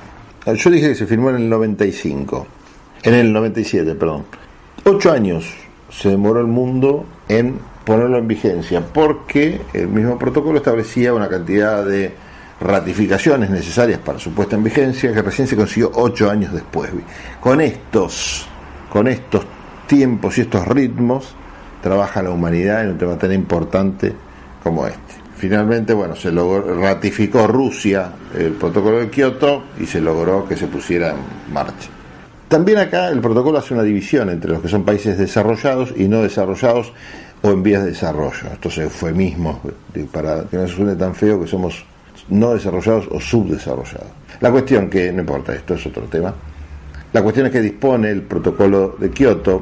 Yo 0.45 0.69
dije 0.69 0.89
que 0.89 0.95
se 0.95 1.07
firmó 1.07 1.29
en 1.31 1.37
el 1.37 1.49
95, 1.49 2.47
en 3.05 3.13
el 3.13 3.31
97, 3.31 3.95
perdón. 3.95 4.25
Ocho 4.83 5.11
años 5.11 5.53
se 5.89 6.09
demoró 6.09 6.41
el 6.41 6.47
mundo 6.47 7.05
en 7.29 7.59
ponerlo 7.85 8.17
en 8.17 8.27
vigencia, 8.27 8.81
porque 8.81 9.61
el 9.73 9.87
mismo 9.87 10.17
protocolo 10.17 10.57
establecía 10.57 11.13
una 11.13 11.29
cantidad 11.29 11.85
de 11.85 12.11
ratificaciones 12.59 13.49
necesarias 13.51 13.99
para 13.99 14.17
su 14.17 14.31
puesta 14.31 14.55
en 14.55 14.63
vigencia 14.63 15.13
que 15.13 15.21
recién 15.21 15.47
se 15.47 15.55
consiguió 15.55 15.91
ocho 15.93 16.29
años 16.29 16.51
después. 16.51 16.89
Con 17.39 17.61
estos, 17.61 18.47
con 18.91 19.07
estos 19.07 19.45
tiempos 19.87 20.37
y 20.39 20.41
estos 20.41 20.67
ritmos 20.67 21.35
trabaja 21.83 22.23
la 22.23 22.31
humanidad 22.31 22.83
en 22.83 22.91
un 22.91 22.97
tema 22.97 23.17
tan 23.17 23.31
importante 23.31 24.13
como 24.63 24.87
este. 24.87 25.13
Finalmente, 25.37 25.93
bueno, 25.93 26.15
se 26.15 26.31
logró, 26.31 26.81
ratificó 26.81 27.45
Rusia 27.45 28.13
el 28.33 28.53
protocolo 28.53 28.99
de 28.99 29.09
Kioto 29.09 29.65
y 29.79 29.85
se 29.85 30.01
logró 30.01 30.47
que 30.47 30.57
se 30.57 30.65
pusiera 30.65 31.11
en 31.11 31.53
marcha. 31.53 31.94
También 32.55 32.77
acá 32.77 33.09
el 33.09 33.19
protocolo 33.19 33.57
hace 33.57 33.73
una 33.73 33.83
división 33.83 34.29
entre 34.29 34.51
los 34.51 34.61
que 34.61 34.69
son 34.69 34.85
países 34.85 35.17
desarrollados 35.17 35.93
y 35.97 36.07
no 36.07 36.21
desarrollados 36.21 36.93
o 37.41 37.51
en 37.51 37.61
vías 37.61 37.83
de 37.83 37.89
desarrollo. 37.89 38.47
Estos 38.53 38.77
eufemismos 38.77 39.57
para 40.09 40.45
que 40.45 40.55
no 40.55 40.65
se 40.65 40.73
suene 40.73 40.95
tan 40.95 41.13
feo 41.13 41.41
que 41.41 41.47
somos 41.47 41.83
no 42.29 42.53
desarrollados 42.53 43.09
o 43.11 43.19
subdesarrollados. 43.19 44.07
La 44.39 44.51
cuestión 44.51 44.89
que, 44.89 45.11
no 45.11 45.19
importa, 45.19 45.53
esto 45.53 45.73
es 45.73 45.85
otro 45.85 46.03
tema, 46.03 46.33
la 47.11 47.21
cuestión 47.21 47.47
es 47.47 47.51
que 47.51 47.59
dispone 47.59 48.09
el 48.09 48.21
protocolo 48.21 48.95
de 48.97 49.09
Kioto 49.09 49.61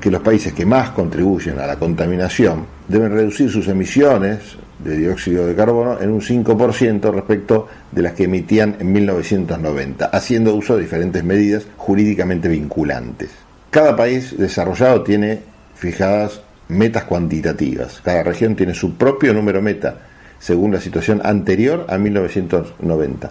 que 0.00 0.10
los 0.10 0.20
países 0.20 0.52
que 0.52 0.66
más 0.66 0.90
contribuyen 0.90 1.60
a 1.60 1.68
la 1.68 1.78
contaminación 1.78 2.66
deben 2.88 3.12
reducir 3.12 3.48
sus 3.48 3.68
emisiones 3.68 4.56
de 4.84 4.96
dióxido 4.96 5.46
de 5.46 5.54
carbono 5.54 6.00
en 6.00 6.10
un 6.10 6.20
5% 6.20 7.12
respecto 7.12 7.66
de 7.90 8.02
las 8.02 8.12
que 8.12 8.24
emitían 8.24 8.76
en 8.78 8.92
1990, 8.92 10.06
haciendo 10.06 10.54
uso 10.54 10.76
de 10.76 10.82
diferentes 10.82 11.24
medidas 11.24 11.66
jurídicamente 11.76 12.48
vinculantes. 12.48 13.30
Cada 13.70 13.96
país 13.96 14.36
desarrollado 14.36 15.02
tiene 15.02 15.40
fijadas 15.74 16.42
metas 16.68 17.04
cuantitativas, 17.04 18.00
cada 18.04 18.22
región 18.22 18.54
tiene 18.54 18.74
su 18.74 18.94
propio 18.94 19.32
número 19.32 19.60
meta, 19.60 19.96
según 20.38 20.72
la 20.72 20.80
situación 20.80 21.20
anterior 21.24 21.86
a 21.88 21.98
1990. 21.98 23.30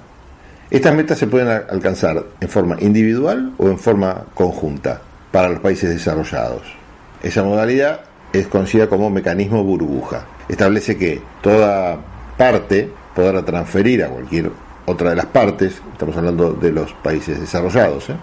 Estas 0.72 0.96
metas 0.96 1.20
se 1.20 1.28
pueden 1.28 1.48
alcanzar 1.48 2.24
en 2.42 2.50
forma 2.50 2.78
individual 2.80 3.54
o 3.60 3.68
en 3.68 3.78
forma 3.78 4.26
conjunta 4.34 5.00
para 5.32 5.50
los 5.50 5.60
países 5.60 5.90
desarrollados. 5.90 6.64
Esa 7.22 7.44
modalidad 7.44 8.02
es 8.34 8.48
conocida 8.48 8.90
como 8.90 9.10
mecanismo 9.12 9.64
burbuja. 9.64 10.26
Establece 10.48 10.98
que 10.98 11.22
toda 11.42 11.98
parte 12.38 12.90
podrá 13.16 13.44
transferir 13.44 14.04
a 14.04 14.10
cualquier 14.10 14.52
otra 14.86 15.12
de 15.12 15.16
las 15.16 15.28
partes, 15.28 15.82
estamos 15.94 16.16
hablando 16.18 16.54
de 16.54 16.72
los 16.72 16.92
países 16.94 17.40
desarrollados, 17.40 18.10
¿eh? 18.10 18.16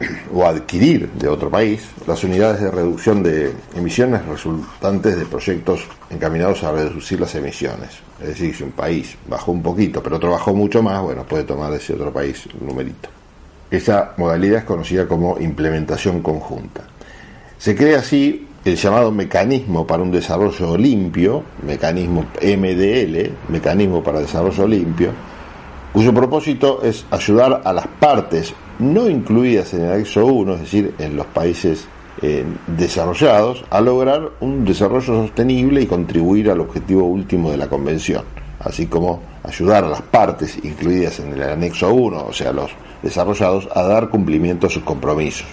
o 0.32 0.46
adquirir 0.46 1.10
de 1.10 1.28
otro 1.28 1.50
país 1.50 1.88
las 2.06 2.22
unidades 2.24 2.60
de 2.60 2.70
reducción 2.70 3.22
de 3.22 3.52
emisiones 3.74 4.24
resultantes 4.24 5.18
de 5.18 5.26
proyectos 5.26 5.84
encaminados 6.08 6.62
a 6.64 6.72
reducir 6.72 7.20
las 7.20 7.34
emisiones. 7.34 7.90
Es 8.20 8.28
decir, 8.28 8.54
si 8.54 8.62
un 8.62 8.72
país 8.72 9.16
bajó 9.28 9.52
un 9.52 9.62
poquito, 9.62 10.02
pero 10.02 10.16
otro 10.16 10.30
bajó 10.30 10.54
mucho 10.54 10.82
más, 10.82 11.02
bueno, 11.02 11.24
puede 11.24 11.44
tomar 11.44 11.70
de 11.72 11.78
ese 11.78 11.94
otro 11.94 12.12
país 12.12 12.46
un 12.60 12.68
numerito. 12.68 13.08
Esa 13.70 14.14
modalidad 14.16 14.60
es 14.60 14.64
conocida 14.64 15.06
como 15.06 15.38
implementación 15.38 16.22
conjunta. 16.22 16.84
Se 17.58 17.74
crea 17.74 17.98
así 17.98 18.47
el 18.68 18.76
llamado 18.76 19.10
mecanismo 19.10 19.86
para 19.86 20.02
un 20.02 20.10
desarrollo 20.10 20.76
limpio, 20.76 21.42
mecanismo 21.66 22.26
MDL, 22.42 23.30
mecanismo 23.48 24.02
para 24.02 24.20
desarrollo 24.20 24.66
limpio, 24.66 25.10
cuyo 25.92 26.12
propósito 26.12 26.80
es 26.82 27.06
ayudar 27.10 27.62
a 27.64 27.72
las 27.72 27.86
partes 27.86 28.54
no 28.78 29.08
incluidas 29.08 29.74
en 29.74 29.82
el 29.82 29.92
anexo 29.92 30.26
1, 30.26 30.54
es 30.54 30.60
decir, 30.60 30.94
en 30.98 31.16
los 31.16 31.26
países 31.26 31.88
eh, 32.22 32.44
desarrollados, 32.66 33.64
a 33.70 33.80
lograr 33.80 34.30
un 34.40 34.64
desarrollo 34.64 35.24
sostenible 35.24 35.80
y 35.80 35.86
contribuir 35.86 36.50
al 36.50 36.60
objetivo 36.60 37.04
último 37.04 37.50
de 37.50 37.56
la 37.56 37.68
Convención, 37.68 38.24
así 38.60 38.86
como 38.86 39.20
ayudar 39.42 39.84
a 39.84 39.88
las 39.88 40.02
partes 40.02 40.58
incluidas 40.62 41.20
en 41.20 41.32
el 41.32 41.42
anexo 41.42 41.92
1, 41.92 42.26
o 42.28 42.32
sea, 42.32 42.52
los 42.52 42.70
desarrollados 43.02 43.68
a 43.74 43.82
dar 43.82 44.10
cumplimiento 44.10 44.66
a 44.66 44.70
sus 44.70 44.82
compromisos. 44.82 45.46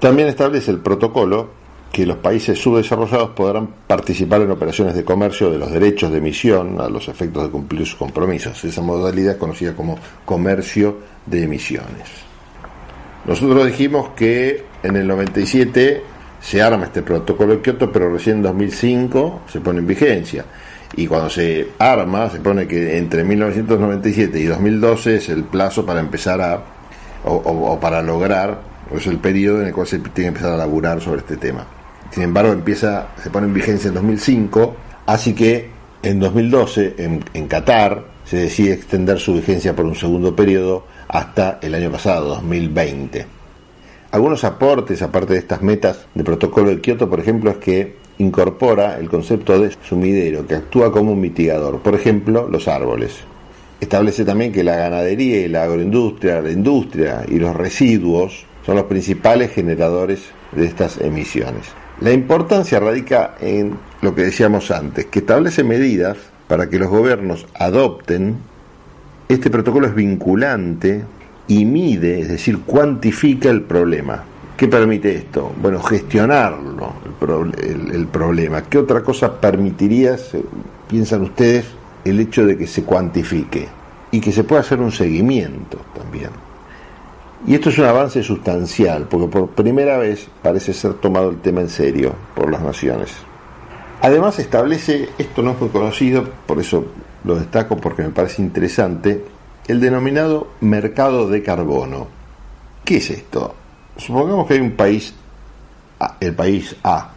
También 0.00 0.28
establece 0.28 0.70
el 0.70 0.78
protocolo 0.78 1.57
que 1.92 2.06
los 2.06 2.18
países 2.18 2.58
subdesarrollados 2.58 3.30
podrán 3.30 3.68
participar 3.86 4.42
en 4.42 4.50
operaciones 4.50 4.94
de 4.94 5.04
comercio 5.04 5.50
de 5.50 5.58
los 5.58 5.70
derechos 5.70 6.10
de 6.12 6.18
emisión 6.18 6.80
a 6.80 6.88
los 6.88 7.08
efectos 7.08 7.44
de 7.44 7.50
cumplir 7.50 7.86
sus 7.86 7.96
compromisos. 7.96 8.62
Esa 8.64 8.82
modalidad 8.82 9.32
es 9.32 9.38
conocida 9.38 9.74
como 9.74 9.98
comercio 10.24 10.98
de 11.26 11.44
emisiones. 11.44 12.28
Nosotros 13.26 13.66
dijimos 13.66 14.10
que 14.16 14.64
en 14.82 14.96
el 14.96 15.06
97 15.06 16.02
se 16.40 16.62
arma 16.62 16.84
este 16.84 17.02
protocolo 17.02 17.56
de 17.56 17.60
Kioto, 17.60 17.90
pero 17.90 18.12
recién 18.12 18.36
en 18.36 18.42
2005 18.44 19.42
se 19.50 19.60
pone 19.60 19.80
en 19.80 19.86
vigencia. 19.86 20.44
Y 20.96 21.06
cuando 21.06 21.28
se 21.28 21.68
arma, 21.78 22.30
se 22.30 22.40
pone 22.40 22.66
que 22.66 22.96
entre 22.96 23.24
1997 23.24 24.40
y 24.40 24.44
2012 24.44 25.16
es 25.16 25.28
el 25.28 25.44
plazo 25.44 25.84
para 25.84 26.00
empezar 26.00 26.40
a, 26.40 26.62
o, 27.24 27.78
para 27.80 28.00
lograr, 28.02 28.58
o 28.90 28.96
es 28.96 29.06
el 29.06 29.18
periodo 29.18 29.60
en 29.60 29.68
el 29.68 29.74
cual 29.74 29.86
se 29.86 29.98
tiene 29.98 30.12
que 30.14 30.26
empezar 30.28 30.52
a 30.52 30.56
laburar 30.56 31.00
sobre 31.00 31.20
este 31.20 31.36
tema. 31.36 31.66
Sin 32.10 32.22
embargo, 32.22 32.52
empieza, 32.52 33.08
se 33.22 33.30
pone 33.30 33.46
en 33.46 33.54
vigencia 33.54 33.88
en 33.88 33.94
2005, 33.94 34.76
así 35.06 35.34
que 35.34 35.70
en 36.02 36.20
2012, 36.20 36.94
en, 36.98 37.24
en 37.34 37.48
Qatar, 37.48 38.04
se 38.24 38.36
decide 38.36 38.74
extender 38.74 39.18
su 39.18 39.34
vigencia 39.34 39.74
por 39.74 39.86
un 39.86 39.94
segundo 39.94 40.36
periodo 40.36 40.84
hasta 41.08 41.58
el 41.62 41.74
año 41.74 41.90
pasado, 41.90 42.28
2020. 42.28 43.26
Algunos 44.10 44.44
aportes, 44.44 45.02
aparte 45.02 45.34
de 45.34 45.38
estas 45.38 45.62
metas 45.62 46.06
de 46.14 46.24
protocolo 46.24 46.70
de 46.70 46.80
Kioto, 46.80 47.10
por 47.10 47.20
ejemplo, 47.20 47.50
es 47.50 47.56
que 47.58 47.96
incorpora 48.18 48.98
el 48.98 49.08
concepto 49.08 49.58
de 49.58 49.74
sumidero, 49.82 50.46
que 50.46 50.56
actúa 50.56 50.92
como 50.92 51.12
un 51.12 51.20
mitigador, 51.20 51.80
por 51.80 51.94
ejemplo, 51.94 52.48
los 52.48 52.68
árboles. 52.68 53.16
Establece 53.80 54.24
también 54.24 54.52
que 54.52 54.64
la 54.64 54.76
ganadería 54.76 55.40
y 55.40 55.48
la 55.48 55.64
agroindustria, 55.64 56.40
la 56.40 56.50
industria 56.50 57.24
y 57.28 57.38
los 57.38 57.54
residuos 57.54 58.44
son 58.66 58.76
los 58.76 58.84
principales 58.86 59.52
generadores 59.52 60.20
de 60.52 60.66
estas 60.66 61.00
emisiones. 61.00 61.66
La 62.00 62.12
importancia 62.12 62.78
radica 62.78 63.34
en 63.40 63.76
lo 64.02 64.14
que 64.14 64.22
decíamos 64.22 64.70
antes, 64.70 65.06
que 65.06 65.18
establece 65.18 65.64
medidas 65.64 66.16
para 66.46 66.70
que 66.70 66.78
los 66.78 66.88
gobiernos 66.88 67.44
adopten. 67.54 68.36
Este 69.28 69.50
protocolo 69.50 69.88
es 69.88 69.94
vinculante 69.96 71.02
y 71.48 71.64
mide, 71.64 72.20
es 72.20 72.28
decir, 72.28 72.60
cuantifica 72.60 73.50
el 73.50 73.62
problema. 73.62 74.22
¿Qué 74.56 74.68
permite 74.68 75.16
esto? 75.16 75.52
Bueno, 75.60 75.80
gestionarlo, 75.80 76.94
el, 77.60 78.06
problema. 78.06 78.62
¿Qué 78.62 78.78
otra 78.78 79.02
cosa 79.02 79.40
permitiría, 79.40 80.16
piensan 80.88 81.22
ustedes, 81.22 81.66
el 82.04 82.20
hecho 82.20 82.46
de 82.46 82.56
que 82.56 82.68
se 82.68 82.84
cuantifique 82.84 83.66
y 84.12 84.20
que 84.20 84.30
se 84.30 84.44
pueda 84.44 84.60
hacer 84.60 84.80
un 84.80 84.92
seguimiento 84.92 85.78
también? 85.96 86.30
Y 87.46 87.54
esto 87.54 87.70
es 87.70 87.78
un 87.78 87.84
avance 87.84 88.22
sustancial, 88.22 89.06
porque 89.08 89.28
por 89.28 89.50
primera 89.50 89.96
vez 89.96 90.28
parece 90.42 90.72
ser 90.72 90.94
tomado 90.94 91.30
el 91.30 91.40
tema 91.40 91.60
en 91.60 91.68
serio 91.68 92.14
por 92.34 92.50
las 92.50 92.62
naciones. 92.62 93.12
Además 94.00 94.38
establece, 94.38 95.08
esto 95.18 95.42
no 95.42 95.52
es 95.52 95.60
muy 95.60 95.70
conocido, 95.70 96.28
por 96.46 96.58
eso 96.58 96.84
lo 97.24 97.36
destaco 97.36 97.76
porque 97.76 98.02
me 98.02 98.10
parece 98.10 98.42
interesante, 98.42 99.24
el 99.66 99.80
denominado 99.80 100.48
mercado 100.60 101.28
de 101.28 101.42
carbono. 101.42 102.08
¿Qué 102.84 102.96
es 102.96 103.10
esto? 103.10 103.54
Supongamos 103.96 104.46
que 104.46 104.54
hay 104.54 104.60
un 104.60 104.72
país, 104.72 105.14
el 106.20 106.34
país 106.34 106.76
A, 106.82 107.12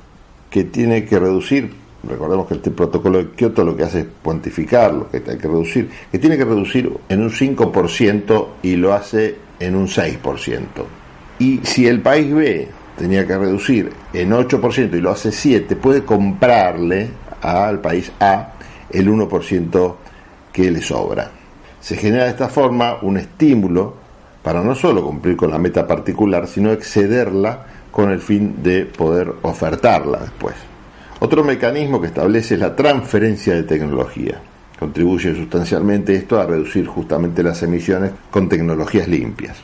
que 0.49 0.65
tiene 0.65 1.05
que 1.05 1.19
reducir, 1.19 1.71
recordemos 2.03 2.47
que 2.47 2.55
este 2.55 2.71
protocolo 2.71 3.19
de 3.19 3.29
Kioto 3.31 3.63
lo 3.63 3.75
que 3.75 3.83
hace 3.83 3.99
es 4.01 4.07
cuantificar 4.21 4.93
lo 4.93 5.09
que 5.09 5.17
hay 5.17 5.37
que 5.37 5.47
reducir, 5.47 5.89
que 6.11 6.19
tiene 6.19 6.37
que 6.37 6.45
reducir 6.45 6.91
en 7.09 7.21
un 7.21 7.29
5% 7.29 8.47
y 8.63 8.75
lo 8.75 8.93
hace 8.93 9.35
en 9.61 9.75
un 9.75 9.87
6%. 9.87 10.65
Y 11.39 11.61
si 11.63 11.87
el 11.87 12.01
país 12.01 12.33
B 12.33 12.67
tenía 12.97 13.25
que 13.25 13.37
reducir 13.37 13.91
en 14.13 14.31
8% 14.31 14.93
y 14.93 15.01
lo 15.01 15.11
hace 15.11 15.29
7%, 15.29 15.77
puede 15.77 16.03
comprarle 16.03 17.09
al 17.41 17.79
país 17.79 18.11
A 18.19 18.53
el 18.89 19.09
1% 19.09 19.95
que 20.51 20.69
le 20.69 20.81
sobra. 20.81 21.31
Se 21.79 21.95
genera 21.95 22.25
de 22.25 22.31
esta 22.31 22.49
forma 22.49 22.97
un 23.01 23.17
estímulo 23.17 23.95
para 24.43 24.61
no 24.61 24.75
solo 24.75 25.03
cumplir 25.03 25.37
con 25.37 25.51
la 25.51 25.57
meta 25.57 25.87
particular, 25.87 26.47
sino 26.47 26.71
excederla 26.71 27.65
con 27.91 28.11
el 28.11 28.19
fin 28.19 28.61
de 28.63 28.85
poder 28.85 29.31
ofertarla 29.43 30.19
después. 30.19 30.55
Otro 31.19 31.43
mecanismo 31.43 32.01
que 32.01 32.07
establece 32.07 32.55
es 32.55 32.59
la 32.59 32.75
transferencia 32.75 33.53
de 33.53 33.63
tecnología. 33.63 34.41
Contribuye 34.81 35.35
sustancialmente 35.35 36.15
esto 36.15 36.41
a 36.41 36.47
reducir 36.47 36.87
justamente 36.87 37.43
las 37.43 37.61
emisiones 37.61 38.13
con 38.31 38.49
tecnologías 38.49 39.07
limpias. 39.07 39.55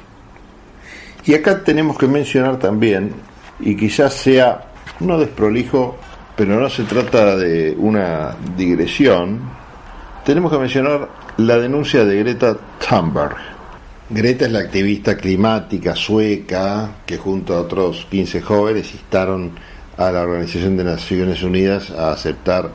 Y 1.25 1.33
acá 1.33 1.63
tenemos 1.63 1.97
que 1.97 2.07
mencionar 2.07 2.59
también, 2.59 3.13
y 3.59 3.75
quizás 3.75 4.13
sea 4.13 4.67
uno 4.99 5.17
desprolijo, 5.17 5.97
pero 6.35 6.59
no 6.59 6.69
se 6.69 6.83
trata 6.83 7.35
de 7.35 7.75
una 7.79 8.35
digresión, 8.55 9.39
tenemos 10.23 10.51
que 10.51 10.59
mencionar 10.59 11.09
la 11.37 11.57
denuncia 11.57 12.05
de 12.05 12.19
Greta 12.19 12.55
Thunberg. 12.87 13.37
Greta 14.11 14.45
es 14.45 14.51
la 14.51 14.59
activista 14.59 15.17
climática 15.17 15.95
sueca 15.95 16.91
que 17.07 17.17
junto 17.17 17.55
a 17.55 17.61
otros 17.61 18.05
15 18.11 18.39
jóvenes 18.41 18.93
instaron 18.93 19.53
a 19.97 20.11
la 20.11 20.21
Organización 20.21 20.77
de 20.77 20.83
Naciones 20.83 21.41
Unidas 21.41 21.89
a 21.89 22.11
aceptar 22.11 22.69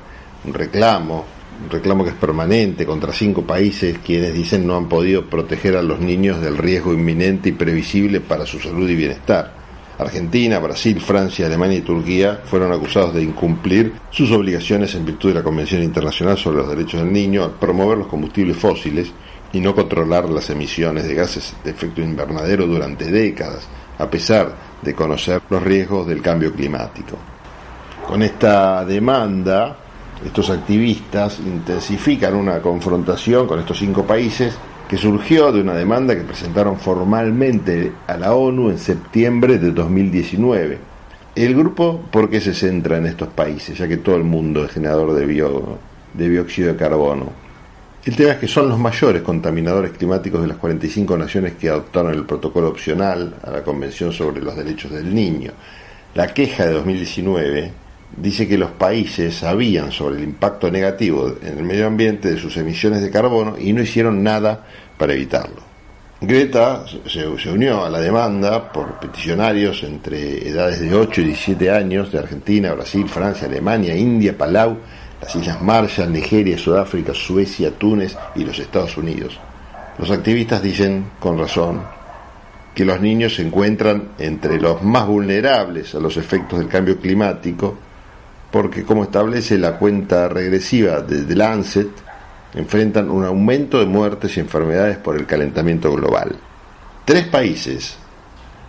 un 0.45 0.53
reclamo 0.53 1.25
reclamo 1.71 2.05
que 2.05 2.11
es 2.11 2.17
permanente 2.17 2.87
contra 2.87 3.13
cinco 3.13 3.43
países 3.43 3.99
quienes 4.05 4.35
dicen 4.35 4.67
no 4.67 4.77
han 4.77 4.89
podido 4.89 5.27
proteger 5.27 5.77
a 5.77 5.83
los 5.83 6.01
niños 6.01 6.41
del 6.41 6.59
riesgo 6.59 6.93
inminente 6.93 7.51
y 7.51 7.53
previsible 7.53 8.21
para 8.21 8.47
su 8.47 8.59
salud 8.59 8.89
y 8.89 8.95
bienestar. 8.95 9.63
Argentina, 9.99 10.59
Brasil, 10.59 11.01
Francia, 11.01 11.47
Alemania 11.47 11.79
y 11.79 11.83
Turquía 11.83 12.41
fueron 12.45 12.73
acusados 12.73 13.15
de 13.15 13.23
incumplir 13.23 13.93
sus 14.11 14.31
obligaciones 14.33 14.95
en 14.95 15.05
virtud 15.05 15.31
de 15.31 15.37
la 15.37 15.43
Convención 15.43 15.83
Internacional 15.83 16.39
sobre 16.39 16.59
los 16.59 16.69
Derechos 16.69 17.01
del 17.01 17.13
Niño 17.13 17.45
al 17.45 17.53
promover 17.53 17.99
los 17.99 18.07
combustibles 18.07 18.57
fósiles 18.57 19.13
y 19.53 19.61
no 19.61 19.75
controlar 19.75 20.29
las 20.29 20.49
emisiones 20.51 21.05
de 21.05 21.15
gases 21.15 21.55
de 21.63 21.71
efecto 21.71 22.01
invernadero 22.01 22.67
durante 22.67 23.11
décadas, 23.11 23.69
a 23.99 24.09
pesar 24.09 24.55
de 24.81 24.95
conocer 24.95 25.43
los 25.51 25.63
riesgos 25.63 26.07
del 26.07 26.23
cambio 26.23 26.53
climático. 26.53 27.19
Con 28.07 28.23
esta 28.23 28.85
demanda, 28.85 29.77
estos 30.25 30.51
activistas 30.51 31.41
intensifican 31.41 32.35
una 32.35 32.61
confrontación 32.61 33.47
con 33.47 33.61
estos 33.61 33.79
cinco 33.79 34.05
países 34.05 34.55
que 34.89 34.97
surgió 34.97 35.51
de 35.53 35.63
una 35.63 35.75
demanda 35.75 36.15
que 36.15 36.23
presentaron 36.23 36.79
formalmente 36.79 37.93
a 38.07 38.17
la 38.17 38.35
ONU 38.35 38.71
en 38.71 38.79
septiembre 38.79 39.59
de 39.59 39.71
2019. 39.73 40.79
El 41.35 41.55
grupo, 41.55 41.99
¿por 42.11 42.29
qué 42.29 42.41
se 42.41 42.53
centra 42.53 42.99
en 42.99 43.07
estos 43.07 43.29
países? 43.29 43.79
Ya 43.79 43.89
que 43.89 43.97
todo 43.97 44.17
el 44.17 44.25
mundo 44.25 44.65
es 44.65 44.73
generador 44.73 45.15
de, 45.15 45.27
de 45.27 46.29
dióxido 46.29 46.73
de 46.73 46.77
carbono. 46.77 47.33
El 48.05 48.17
tema 48.17 48.33
es 48.33 48.39
que 48.39 48.49
son 48.49 48.69
los 48.69 48.79
mayores 48.79 49.23
contaminadores 49.23 49.93
climáticos 49.93 50.43
de 50.43 50.49
las 50.49 50.57
45 50.59 51.17
naciones 51.17 51.55
que 51.55 51.71
adoptaron 51.71 52.13
el 52.13 52.25
protocolo 52.25 52.69
opcional 52.69 53.37
a 53.43 53.51
la 53.51 53.63
Convención 53.63 54.13
sobre 54.13 54.43
los 54.43 54.57
Derechos 54.57 54.91
del 54.91 55.15
Niño. 55.15 55.53
La 56.15 56.35
queja 56.35 56.67
de 56.67 56.73
2019 56.73 57.73
dice 58.17 58.47
que 58.47 58.59
los 58.59 58.71
países 58.73 59.37
sabían 59.37 59.93
sobre 59.93 60.17
el 60.17 60.25
impacto 60.25 60.71
negativo 60.71 61.35
en 61.43 61.59
el 61.59 61.65
medio 61.65 61.87
ambiente 61.87 62.31
de 62.31 62.39
sus 62.39 62.57
emisiones 62.57 63.01
de 63.01 63.11
carbono 63.11 63.57
y 63.59 63.73
no 63.73 63.83
hicieron 63.83 64.23
nada 64.23 64.67
para 64.99 65.15
evitarlo. 65.15 65.73
Greta 66.21 66.85
se, 67.07 67.27
unió 67.49 67.85
a 67.85 67.91
la 67.91 67.99
demanda 67.99 68.71
por 68.73 69.01
peticionarios 69.01 69.83
entre 69.83 70.49
edades 70.49 70.81
de 70.81 70.95
8 70.95 71.21
y 71.21 71.25
17 71.25 71.71
años 71.71 72.13
de 72.13 72.21
Argentina, 72.21 72.73
Brasil, 72.75 73.09
Francia, 73.09 73.49
Alemania, 73.49 73.97
India, 73.97 74.39
Palau, 74.39 74.79
las 75.21 75.35
Islas 75.35 75.61
Marshall, 75.61 76.13
Nigeria, 76.13 76.57
Sudáfrica, 76.57 77.13
Suecia, 77.13 77.73
Túnez 77.73 78.17
y 78.37 78.45
los 78.45 78.57
Estados 78.59 78.97
Unidos. 78.97 79.37
Los 79.99 80.13
activistas 80.13 80.63
dicen, 80.63 81.07
con 81.19 81.39
razón, 81.39 81.83
que 82.73 82.85
los 82.85 83.01
niños 83.01 83.35
se 83.35 83.43
encuentran 83.43 84.11
entre 84.19 84.61
los 84.61 84.81
más 84.81 85.09
vulnerables 85.09 85.93
a 85.97 85.99
los 85.99 86.17
efectos 86.17 86.61
del 86.61 86.69
cambio 86.69 86.99
climático 86.99 87.77
porque 88.53 88.85
como 88.85 89.05
establece 89.05 89.59
la 89.59 89.79
cuenta 89.79 90.29
regresiva 90.29 91.01
de 91.01 91.23
The 91.23 91.35
Lancet, 91.35 91.89
enfrentan 92.55 93.11
un 93.11 93.25
aumento 93.25 93.81
de 93.81 93.87
muertes 93.87 94.37
y 94.37 94.41
enfermedades 94.41 94.99
por 94.99 95.17
el 95.17 95.27
calentamiento 95.27 95.91
global. 95.91 96.37
Tres 97.07 97.27
países, 97.27 97.97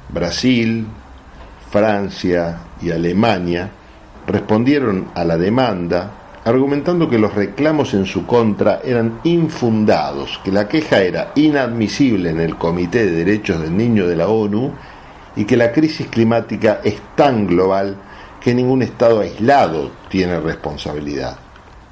Brasil, 0.09 0.87
Francia 1.69 2.59
y 2.81 2.91
Alemania, 2.91 3.69
respondieron 4.25 5.09
a 5.13 5.25
la 5.25 5.37
demanda 5.37 6.11
argumentando 6.45 7.09
que 7.09 7.19
los 7.19 7.33
reclamos 7.33 7.93
en 7.93 8.05
su 8.05 8.25
contra 8.25 8.79
eran 8.83 9.19
infundados, 9.23 10.39
que 10.43 10.51
la 10.51 10.67
queja 10.67 11.01
era 11.01 11.31
inadmisible 11.35 12.29
en 12.29 12.39
el 12.39 12.55
Comité 12.57 13.05
de 13.05 13.11
Derechos 13.11 13.61
del 13.61 13.75
Niño 13.75 14.07
de 14.07 14.15
la 14.15 14.27
ONU 14.27 14.71
y 15.35 15.45
que 15.45 15.57
la 15.57 15.71
crisis 15.71 16.07
climática 16.07 16.79
es 16.83 16.95
tan 17.15 17.47
global 17.47 17.97
que 18.43 18.53
ningún 18.53 18.81
Estado 18.81 19.21
aislado 19.21 19.91
tiene 20.09 20.39
responsabilidad. 20.39 21.37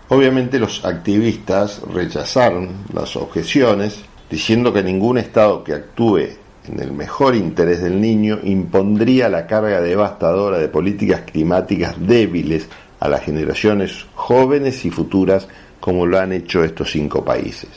Obviamente 0.10 0.60
los 0.60 0.84
activistas 0.84 1.82
rechazaron 1.94 2.72
las 2.94 3.16
objeciones 3.16 4.04
diciendo 4.30 4.74
que 4.74 4.84
ningún 4.84 5.18
Estado 5.18 5.64
que 5.64 5.74
actúe 5.74 6.28
en 6.68 6.80
el 6.80 6.92
mejor 6.92 7.36
interés 7.36 7.82
del 7.82 8.02
niño 8.02 8.40
impondría 8.44 9.30
la 9.30 9.48
carga 9.48 9.80
devastadora 9.80 10.58
de 10.58 10.68
políticas 10.68 11.22
climáticas 11.22 11.96
débiles 11.98 12.68
a 13.00 13.08
las 13.08 13.22
generaciones 13.24 14.06
jóvenes 14.14 14.84
y 14.84 14.92
futuras 14.92 15.48
como 15.80 16.06
lo 16.06 16.20
han 16.20 16.34
hecho 16.34 16.64
estos 16.66 16.92
cinco 16.92 17.24
países. 17.24 17.70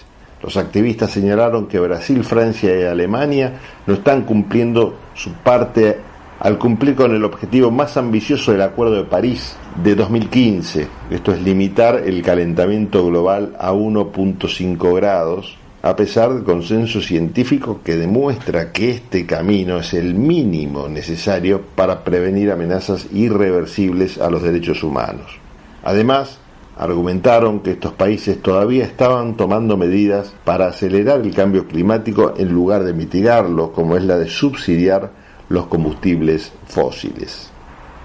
Los 0.42 0.56
activistas 0.56 1.12
señalaron 1.12 1.68
que 1.68 1.78
Brasil, 1.78 2.22
Francia 2.24 2.78
y 2.78 2.82
Alemania 2.82 3.52
no 3.86 3.94
están 3.94 4.24
cumpliendo 4.24 4.98
su 5.14 5.32
parte 5.32 5.98
al 6.40 6.58
cumplir 6.58 6.94
con 6.94 7.14
el 7.14 7.24
objetivo 7.24 7.70
más 7.70 7.96
ambicioso 7.96 8.52
del 8.52 8.62
Acuerdo 8.62 8.96
de 8.96 9.04
París 9.04 9.56
de 9.82 9.94
2015, 9.94 10.88
esto 11.10 11.32
es 11.32 11.40
limitar 11.40 12.02
el 12.04 12.22
calentamiento 12.22 13.06
global 13.06 13.56
a 13.58 13.72
1.5 13.72 14.94
grados, 14.94 15.56
a 15.82 15.94
pesar 15.96 16.32
del 16.32 16.44
consenso 16.44 17.00
científico 17.00 17.80
que 17.84 17.96
demuestra 17.96 18.72
que 18.72 18.90
este 18.90 19.26
camino 19.26 19.78
es 19.78 19.94
el 19.94 20.14
mínimo 20.14 20.88
necesario 20.88 21.60
para 21.74 22.02
prevenir 22.02 22.50
amenazas 22.50 23.06
irreversibles 23.12 24.18
a 24.18 24.30
los 24.30 24.42
derechos 24.42 24.82
humanos. 24.82 25.38
Además, 25.82 26.38
argumentaron 26.76 27.60
que 27.60 27.72
estos 27.72 27.92
países 27.92 28.42
todavía 28.42 28.84
estaban 28.84 29.36
tomando 29.36 29.76
medidas 29.76 30.34
para 30.44 30.66
acelerar 30.66 31.20
el 31.20 31.34
cambio 31.34 31.68
climático 31.68 32.34
en 32.36 32.52
lugar 32.52 32.82
de 32.84 32.94
mitigarlo, 32.94 33.72
como 33.72 33.96
es 33.96 34.04
la 34.04 34.18
de 34.18 34.28
subsidiar 34.28 35.23
los 35.48 35.66
combustibles 35.66 36.52
fósiles. 36.66 37.50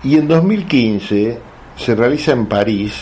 Y 0.04 0.18
en 0.18 0.28
2015 0.28 1.40
se 1.76 1.96
realiza 1.96 2.32
en 2.32 2.46
París 2.48 2.94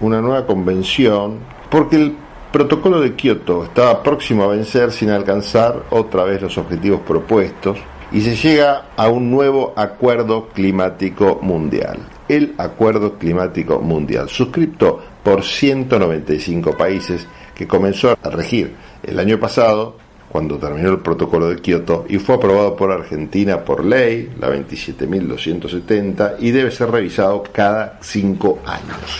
una 0.00 0.20
nueva 0.20 0.46
convención 0.46 1.38
porque 1.70 1.96
el 1.96 2.16
protocolo 2.52 3.00
de 3.00 3.14
Kioto 3.14 3.64
estaba 3.64 4.02
próximo 4.02 4.44
a 4.44 4.48
vencer 4.48 4.92
sin 4.92 5.10
alcanzar 5.10 5.84
otra 5.90 6.24
vez 6.24 6.40
los 6.42 6.56
objetivos 6.58 7.00
propuestos 7.00 7.78
y 8.12 8.20
se 8.20 8.36
llega 8.36 8.86
a 8.96 9.08
un 9.08 9.30
nuevo 9.30 9.72
acuerdo 9.76 10.48
climático 10.48 11.38
mundial. 11.42 11.98
el 12.28 12.54
Acuerdo 12.58 13.18
Climático 13.18 13.78
Mundial, 13.80 14.28
suscripto 14.28 15.00
por 15.22 15.44
195 15.44 16.76
países 16.76 17.26
que 17.54 17.68
comenzó 17.68 18.16
a 18.20 18.30
regir 18.30 18.74
el 19.02 19.18
año 19.20 19.38
pasado 19.38 19.96
cuando 20.36 20.58
terminó 20.58 20.90
el 20.90 20.98
protocolo 20.98 21.48
de 21.48 21.56
Kioto 21.56 22.04
y 22.10 22.18
fue 22.18 22.34
aprobado 22.34 22.76
por 22.76 22.92
Argentina 22.92 23.64
por 23.64 23.82
ley, 23.82 24.34
la 24.38 24.50
27.270, 24.50 26.34
y 26.40 26.50
debe 26.50 26.70
ser 26.70 26.90
revisado 26.90 27.42
cada 27.50 27.98
cinco 28.02 28.58
años. 28.66 29.18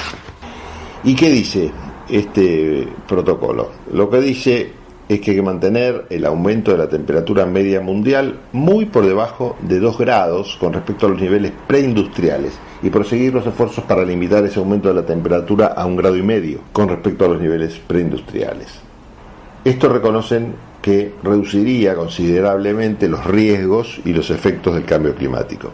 ¿Y 1.04 1.16
qué 1.16 1.30
dice 1.30 1.70
este 2.10 2.86
protocolo? 3.08 3.70
Lo 3.94 4.10
que 4.10 4.20
dice 4.20 4.72
es 5.08 5.20
que 5.22 5.30
hay 5.30 5.36
que 5.38 5.42
mantener 5.42 6.04
el 6.10 6.26
aumento 6.26 6.72
de 6.72 6.76
la 6.76 6.88
temperatura 6.90 7.46
media 7.46 7.80
mundial 7.80 8.38
muy 8.52 8.84
por 8.84 9.06
debajo 9.06 9.56
de 9.62 9.80
2 9.80 9.96
grados 9.96 10.58
con 10.60 10.74
respecto 10.74 11.06
a 11.06 11.08
los 11.08 11.18
niveles 11.18 11.52
preindustriales 11.66 12.52
y 12.82 12.90
proseguir 12.90 13.32
los 13.32 13.46
esfuerzos 13.46 13.84
para 13.84 14.04
limitar 14.04 14.44
ese 14.44 14.58
aumento 14.58 14.88
de 14.88 14.96
la 14.96 15.06
temperatura 15.06 15.68
a 15.68 15.86
un 15.86 15.96
grado 15.96 16.18
y 16.18 16.22
medio 16.22 16.60
con 16.74 16.90
respecto 16.90 17.24
a 17.24 17.28
los 17.28 17.40
niveles 17.40 17.80
preindustriales. 17.86 18.68
Esto 19.64 19.88
reconocen 19.88 20.54
que 20.86 21.14
reduciría 21.20 21.96
considerablemente 21.96 23.08
los 23.08 23.24
riesgos 23.24 24.00
y 24.04 24.12
los 24.12 24.30
efectos 24.30 24.72
del 24.72 24.84
cambio 24.84 25.16
climático. 25.16 25.72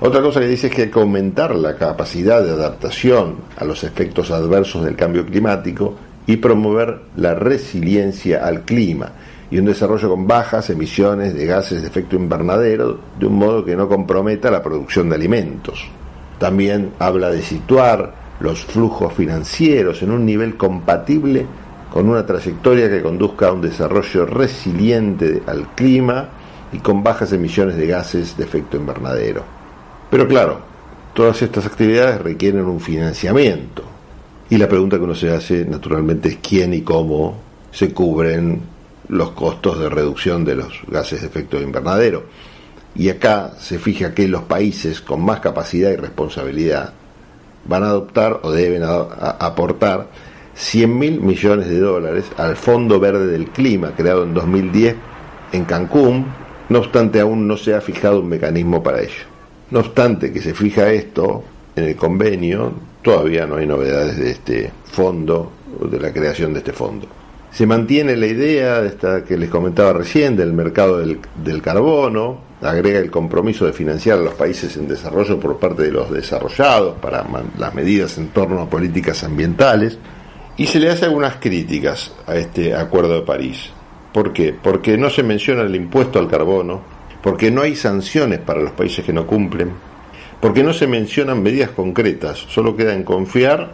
Otra 0.00 0.22
cosa 0.22 0.40
que 0.40 0.48
dice 0.48 0.68
es 0.68 0.74
que 0.74 0.82
hay 0.84 0.90
que 0.90 0.98
aumentar 0.98 1.54
la 1.54 1.76
capacidad 1.76 2.42
de 2.42 2.52
adaptación 2.52 3.34
a 3.58 3.66
los 3.66 3.84
efectos 3.84 4.30
adversos 4.30 4.82
del 4.82 4.96
cambio 4.96 5.26
climático 5.26 5.94
y 6.26 6.38
promover 6.38 7.02
la 7.16 7.34
resiliencia 7.34 8.46
al 8.46 8.62
clima 8.62 9.12
y 9.50 9.58
un 9.58 9.66
desarrollo 9.66 10.08
con 10.08 10.26
bajas 10.26 10.70
emisiones 10.70 11.34
de 11.34 11.44
gases 11.44 11.82
de 11.82 11.88
efecto 11.88 12.16
invernadero 12.16 12.98
de 13.20 13.26
un 13.26 13.34
modo 13.34 13.62
que 13.62 13.76
no 13.76 13.90
comprometa 13.90 14.50
la 14.50 14.62
producción 14.62 15.10
de 15.10 15.16
alimentos. 15.16 15.86
También 16.38 16.92
habla 16.98 17.28
de 17.28 17.42
situar 17.42 18.14
los 18.40 18.64
flujos 18.64 19.12
financieros 19.12 20.02
en 20.02 20.12
un 20.12 20.24
nivel 20.24 20.56
compatible 20.56 21.44
con 21.90 22.08
una 22.08 22.26
trayectoria 22.26 22.88
que 22.88 23.02
conduzca 23.02 23.48
a 23.48 23.52
un 23.52 23.62
desarrollo 23.62 24.26
resiliente 24.26 25.42
al 25.46 25.74
clima 25.74 26.28
y 26.72 26.78
con 26.78 27.02
bajas 27.02 27.32
emisiones 27.32 27.76
de 27.76 27.86
gases 27.86 28.36
de 28.36 28.44
efecto 28.44 28.76
invernadero. 28.76 29.44
Pero 30.10 30.26
claro, 30.26 30.60
todas 31.14 31.40
estas 31.42 31.66
actividades 31.66 32.20
requieren 32.20 32.64
un 32.64 32.80
financiamiento 32.80 33.82
y 34.48 34.58
la 34.58 34.68
pregunta 34.68 34.96
que 34.96 35.04
uno 35.04 35.14
se 35.14 35.30
hace 35.30 35.64
naturalmente 35.64 36.28
es 36.28 36.38
quién 36.42 36.74
y 36.74 36.82
cómo 36.82 37.36
se 37.72 37.92
cubren 37.92 38.60
los 39.08 39.30
costos 39.30 39.78
de 39.78 39.88
reducción 39.88 40.44
de 40.44 40.56
los 40.56 40.80
gases 40.88 41.20
de 41.20 41.26
efecto 41.28 41.60
invernadero. 41.60 42.24
Y 42.94 43.08
acá 43.08 43.52
se 43.58 43.78
fija 43.78 44.14
que 44.14 44.28
los 44.28 44.42
países 44.42 45.00
con 45.00 45.24
más 45.24 45.40
capacidad 45.40 45.90
y 45.90 45.96
responsabilidad 45.96 46.92
van 47.66 47.82
a 47.82 47.88
adoptar 47.88 48.40
o 48.42 48.52
deben 48.52 48.82
aportar 48.84 50.08
100 50.56 50.98
mil 50.98 51.20
millones 51.20 51.68
de 51.68 51.78
dólares 51.78 52.24
al 52.38 52.56
Fondo 52.56 52.98
Verde 52.98 53.26
del 53.26 53.48
Clima, 53.50 53.92
creado 53.94 54.24
en 54.24 54.32
2010 54.32 54.96
en 55.52 55.64
Cancún, 55.64 56.26
no 56.68 56.78
obstante 56.78 57.20
aún 57.20 57.46
no 57.46 57.56
se 57.56 57.74
ha 57.74 57.80
fijado 57.80 58.20
un 58.20 58.28
mecanismo 58.28 58.82
para 58.82 59.02
ello. 59.02 59.24
No 59.70 59.80
obstante 59.80 60.32
que 60.32 60.40
se 60.40 60.54
fija 60.54 60.90
esto 60.90 61.44
en 61.76 61.84
el 61.84 61.96
convenio, 61.96 62.72
todavía 63.02 63.46
no 63.46 63.56
hay 63.56 63.66
novedades 63.66 64.16
de 64.16 64.30
este 64.30 64.72
fondo, 64.84 65.52
de 65.90 66.00
la 66.00 66.12
creación 66.12 66.54
de 66.54 66.60
este 66.60 66.72
fondo. 66.72 67.06
Se 67.52 67.66
mantiene 67.66 68.16
la 68.16 68.26
idea 68.26 68.80
de 68.80 68.88
esta 68.88 69.24
que 69.24 69.36
les 69.36 69.50
comentaba 69.50 69.92
recién 69.92 70.36
del 70.36 70.52
mercado 70.52 70.98
del, 70.98 71.18
del, 71.42 71.62
carbono, 71.62 72.38
agrega 72.62 72.98
el 72.98 73.10
compromiso 73.10 73.66
de 73.66 73.72
financiar 73.72 74.18
a 74.18 74.22
los 74.22 74.34
países 74.34 74.76
en 74.76 74.88
desarrollo 74.88 75.38
por 75.38 75.58
parte 75.58 75.82
de 75.82 75.92
los 75.92 76.10
desarrollados 76.10 76.96
para 76.98 77.24
las 77.58 77.74
medidas 77.74 78.18
en 78.18 78.28
torno 78.28 78.60
a 78.60 78.70
políticas 78.70 79.22
ambientales 79.24 79.98
y 80.58 80.66
se 80.66 80.80
le 80.80 80.90
hace 80.90 81.04
algunas 81.04 81.36
críticas 81.36 82.12
a 82.26 82.36
este 82.36 82.74
Acuerdo 82.74 83.14
de 83.14 83.26
París. 83.26 83.70
¿Por 84.12 84.32
qué? 84.32 84.54
Porque 84.54 84.96
no 84.96 85.10
se 85.10 85.22
menciona 85.22 85.62
el 85.62 85.74
impuesto 85.74 86.18
al 86.18 86.28
carbono, 86.28 86.80
porque 87.22 87.50
no 87.50 87.62
hay 87.62 87.76
sanciones 87.76 88.38
para 88.38 88.62
los 88.62 88.72
países 88.72 89.04
que 89.04 89.12
no 89.12 89.26
cumplen, 89.26 89.70
porque 90.40 90.62
no 90.62 90.72
se 90.72 90.86
mencionan 90.86 91.42
medidas 91.42 91.70
concretas, 91.70 92.38
solo 92.48 92.74
queda 92.74 92.94
en 92.94 93.02
confiar 93.02 93.72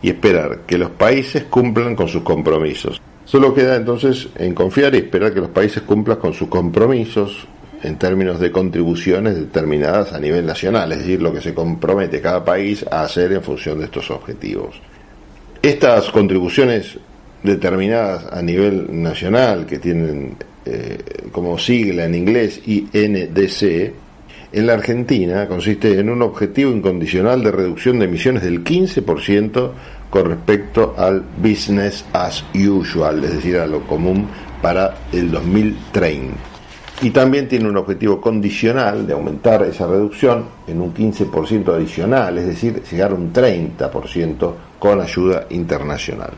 y 0.00 0.08
esperar 0.08 0.60
que 0.66 0.78
los 0.78 0.90
países 0.90 1.44
cumplan 1.44 1.94
con 1.94 2.08
sus 2.08 2.22
compromisos. 2.22 3.00
Solo 3.24 3.54
queda 3.54 3.76
entonces 3.76 4.28
en 4.36 4.54
confiar 4.54 4.94
y 4.94 4.98
esperar 4.98 5.34
que 5.34 5.40
los 5.40 5.50
países 5.50 5.82
cumplan 5.82 6.18
con 6.18 6.32
sus 6.32 6.48
compromisos 6.48 7.46
en 7.82 7.98
términos 7.98 8.40
de 8.40 8.50
contribuciones 8.50 9.34
determinadas 9.34 10.12
a 10.12 10.20
nivel 10.20 10.46
nacional, 10.46 10.92
es 10.92 10.98
decir, 10.98 11.20
lo 11.20 11.32
que 11.32 11.40
se 11.40 11.52
compromete 11.52 12.20
cada 12.20 12.44
país 12.44 12.84
a 12.90 13.02
hacer 13.02 13.32
en 13.32 13.42
función 13.42 13.78
de 13.78 13.86
estos 13.86 14.10
objetivos. 14.10 14.80
Estas 15.62 16.10
contribuciones 16.10 16.98
determinadas 17.44 18.26
a 18.32 18.42
nivel 18.42 19.00
nacional, 19.00 19.64
que 19.64 19.78
tienen 19.78 20.36
eh, 20.64 20.98
como 21.30 21.56
sigla 21.56 22.04
en 22.04 22.16
inglés 22.16 22.60
INDC, 22.66 23.92
en 24.52 24.66
la 24.66 24.72
Argentina 24.72 25.46
consiste 25.46 26.00
en 26.00 26.10
un 26.10 26.20
objetivo 26.22 26.72
incondicional 26.72 27.44
de 27.44 27.52
reducción 27.52 28.00
de 28.00 28.06
emisiones 28.06 28.42
del 28.42 28.64
15% 28.64 29.70
con 30.10 30.24
respecto 30.26 30.96
al 30.98 31.22
business 31.38 32.04
as 32.12 32.44
usual, 32.54 33.22
es 33.22 33.34
decir, 33.34 33.56
a 33.56 33.66
lo 33.68 33.86
común 33.86 34.26
para 34.60 34.96
el 35.12 35.30
2030. 35.30 36.34
Y 37.02 37.10
también 37.10 37.46
tiene 37.46 37.68
un 37.68 37.76
objetivo 37.76 38.20
condicional 38.20 39.06
de 39.06 39.12
aumentar 39.12 39.62
esa 39.62 39.86
reducción 39.86 40.44
en 40.66 40.80
un 40.80 40.92
15% 40.92 41.72
adicional, 41.72 42.36
es 42.38 42.46
decir, 42.46 42.82
llegar 42.90 43.12
a 43.12 43.14
un 43.14 43.32
30% 43.32 44.54
con 44.82 45.00
ayuda 45.00 45.46
internacional. 45.50 46.32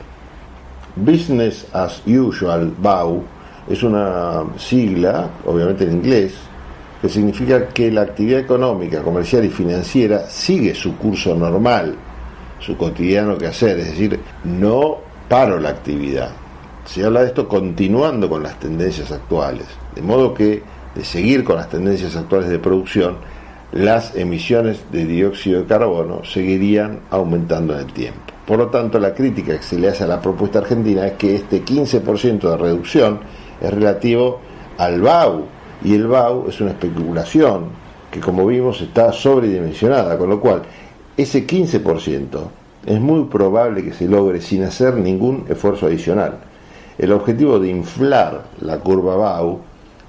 Business 0.97 1.65
as 1.73 2.03
usual, 2.07 2.75
BAU, 2.77 3.23
es 3.71 3.83
una 3.83 4.45
sigla, 4.59 5.31
obviamente 5.47 5.85
en 5.85 5.93
inglés, 5.93 6.35
que 7.01 7.09
significa 7.09 7.69
que 7.69 7.91
la 7.91 8.03
actividad 8.03 8.41
económica, 8.41 9.01
comercial 9.01 9.47
y 9.47 9.49
financiera 9.49 10.29
sigue 10.29 10.75
su 10.75 10.95
curso 10.99 11.35
normal, 11.35 11.95
su 12.61 12.77
cotidiano 12.77 13.39
que 13.39 13.47
hacer, 13.47 13.79
es 13.79 13.93
decir, 13.93 14.21
no 14.45 14.99
paro 15.27 15.59
la 15.59 15.71
actividad. 15.71 16.29
Se 16.85 17.03
habla 17.03 17.23
de 17.23 17.29
esto 17.29 17.49
continuando 17.49 18.29
con 18.29 18.43
las 18.43 18.61
tendencias 18.61 19.11
actuales, 19.11 19.65
de 19.95 20.03
modo 20.03 20.35
que 20.35 20.63
de 20.95 21.03
seguir 21.03 21.45
con 21.45 21.57
las 21.57 21.71
tendencias 21.71 22.15
actuales 22.15 22.51
de 22.51 22.59
producción, 22.59 23.17
las 23.73 24.15
emisiones 24.15 24.85
de 24.93 25.07
dióxido 25.07 25.63
de 25.63 25.67
carbono 25.67 26.23
seguirían 26.27 27.01
aumentando 27.11 27.73
en 27.73 27.81
el 27.81 27.93
tiempo. 27.95 28.34
Por 28.47 28.59
lo 28.59 28.69
tanto, 28.69 28.99
la 28.99 29.15
crítica 29.15 29.57
que 29.57 29.63
se 29.63 29.79
le 29.79 29.89
hace 29.89 30.05
a 30.05 30.07
la 30.07 30.21
propuesta 30.21 30.59
argentina 30.59 31.07
es 31.07 31.13
que 31.15 31.35
este 31.35 31.65
15% 31.65 32.51
de 32.51 32.57
reducción 32.57 33.21
es 33.61 33.73
relativo 33.73 34.41
al 34.77 35.01
BAU, 35.01 35.45
y 35.83 35.95
el 35.95 36.07
BAU 36.07 36.49
es 36.49 36.61
una 36.61 36.71
especulación 36.71 37.67
que 38.11 38.21
como 38.21 38.47
vimos 38.47 38.81
está 38.81 39.13
sobredimensionada, 39.13 40.19
con 40.19 40.29
lo 40.29 40.41
cual 40.41 40.63
ese 41.17 41.47
15% 41.47 42.39
es 42.87 43.01
muy 43.01 43.25
probable 43.25 43.83
que 43.83 43.93
se 43.93 44.07
logre 44.07 44.41
sin 44.41 44.63
hacer 44.63 44.95
ningún 44.95 45.47
esfuerzo 45.49 45.87
adicional. 45.87 46.39
El 46.99 47.13
objetivo 47.13 47.59
de 47.59 47.69
inflar 47.69 48.45
la 48.61 48.79
curva 48.79 49.17
BAU 49.17 49.61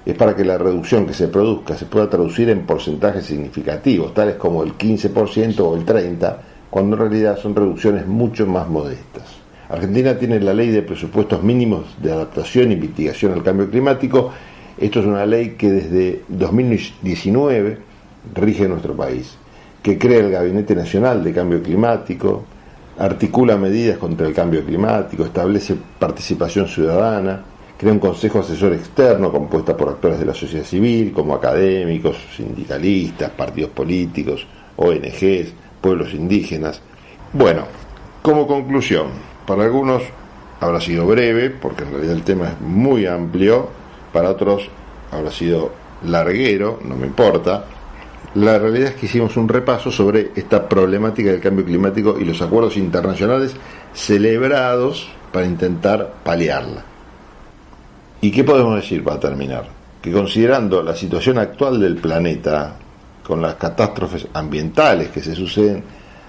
es 0.04 0.14
para 0.14 0.36
que 0.36 0.44
la 0.44 0.58
reducción 0.58 1.06
que 1.06 1.14
se 1.14 1.28
produzca 1.28 1.76
se 1.76 1.86
pueda 1.86 2.08
traducir 2.08 2.48
en 2.50 2.64
porcentajes 2.64 3.24
significativos, 3.24 4.14
tales 4.14 4.36
como 4.36 4.62
el 4.62 4.76
15% 4.76 5.60
o 5.60 5.74
el 5.74 5.84
30%, 5.84 6.36
cuando 6.70 6.96
en 6.96 7.02
realidad 7.02 7.38
son 7.38 7.54
reducciones 7.54 8.06
mucho 8.06 8.46
más 8.46 8.68
modestas. 8.68 9.24
Argentina 9.68 10.16
tiene 10.16 10.38
la 10.40 10.54
ley 10.54 10.70
de 10.70 10.82
presupuestos 10.82 11.42
mínimos 11.42 11.84
de 12.00 12.12
adaptación 12.12 12.72
y 12.72 12.76
mitigación 12.76 13.32
al 13.32 13.42
cambio 13.42 13.68
climático 13.68 14.32
esto 14.78 15.00
es 15.00 15.06
una 15.06 15.24
ley 15.24 15.54
que 15.56 15.70
desde 15.70 16.22
2019 16.28 17.78
rige 18.34 18.68
nuestro 18.68 18.94
país, 18.94 19.34
que 19.82 19.96
crea 19.96 20.20
el 20.20 20.30
Gabinete 20.30 20.74
Nacional 20.74 21.24
de 21.24 21.32
Cambio 21.32 21.62
Climático, 21.62 22.44
articula 22.98 23.56
medidas 23.56 23.96
contra 23.96 24.26
el 24.26 24.34
cambio 24.34 24.62
climático, 24.64 25.24
establece 25.24 25.76
participación 25.98 26.68
ciudadana, 26.68 27.42
crea 27.78 27.92
un 27.92 27.98
consejo 27.98 28.40
asesor 28.40 28.74
externo 28.74 29.32
compuesto 29.32 29.74
por 29.74 29.88
actores 29.88 30.18
de 30.18 30.26
la 30.26 30.34
sociedad 30.34 30.64
civil, 30.64 31.10
como 31.12 31.34
académicos, 31.34 32.18
sindicalistas, 32.36 33.30
partidos 33.30 33.70
políticos, 33.70 34.46
ONGs, 34.76 35.54
pueblos 35.86 36.12
indígenas. 36.14 36.80
Bueno, 37.32 37.62
como 38.20 38.48
conclusión, 38.48 39.06
para 39.46 39.62
algunos 39.62 40.02
habrá 40.58 40.80
sido 40.80 41.06
breve, 41.06 41.48
porque 41.50 41.84
en 41.84 41.92
realidad 41.92 42.16
el 42.16 42.24
tema 42.24 42.48
es 42.48 42.60
muy 42.60 43.06
amplio, 43.06 43.68
para 44.12 44.30
otros 44.30 44.68
habrá 45.12 45.30
sido 45.30 45.70
larguero, 46.04 46.80
no 46.84 46.96
me 46.96 47.06
importa. 47.06 47.66
La 48.34 48.58
realidad 48.58 48.88
es 48.88 48.94
que 48.96 49.06
hicimos 49.06 49.36
un 49.36 49.48
repaso 49.48 49.92
sobre 49.92 50.32
esta 50.34 50.68
problemática 50.68 51.30
del 51.30 51.40
cambio 51.40 51.64
climático 51.64 52.16
y 52.18 52.24
los 52.24 52.42
acuerdos 52.42 52.76
internacionales 52.76 53.54
celebrados 53.94 55.08
para 55.32 55.46
intentar 55.46 56.14
paliarla. 56.24 56.82
¿Y 58.20 58.32
qué 58.32 58.42
podemos 58.42 58.74
decir 58.74 59.04
para 59.04 59.20
terminar? 59.20 59.68
Que 60.02 60.10
considerando 60.10 60.82
la 60.82 60.96
situación 60.96 61.38
actual 61.38 61.78
del 61.78 61.94
planeta, 61.98 62.76
con 63.26 63.42
las 63.42 63.56
catástrofes 63.56 64.28
ambientales 64.32 65.08
que 65.08 65.20
se 65.20 65.34
suceden 65.34 65.82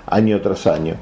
año 0.07 0.41
tras 0.41 0.67
año, 0.67 0.95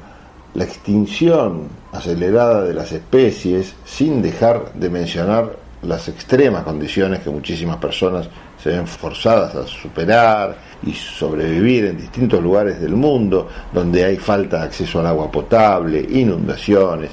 la 0.54 0.64
extinción 0.64 1.68
acelerada 1.92 2.62
de 2.62 2.74
las 2.74 2.92
especies, 2.92 3.74
sin 3.84 4.22
dejar 4.22 4.72
de 4.74 4.90
mencionar 4.90 5.56
las 5.82 6.08
extremas 6.08 6.64
condiciones 6.64 7.20
que 7.20 7.30
muchísimas 7.30 7.76
personas 7.76 8.28
se 8.62 8.70
ven 8.70 8.86
forzadas 8.86 9.54
a 9.54 9.66
superar 9.66 10.56
y 10.82 10.92
sobrevivir 10.92 11.84
en 11.86 11.98
distintos 11.98 12.42
lugares 12.42 12.80
del 12.80 12.96
mundo, 12.96 13.48
donde 13.72 14.04
hay 14.04 14.16
falta 14.16 14.58
de 14.58 14.64
acceso 14.64 15.00
al 15.00 15.06
agua 15.06 15.30
potable, 15.30 16.00
inundaciones, 16.10 17.10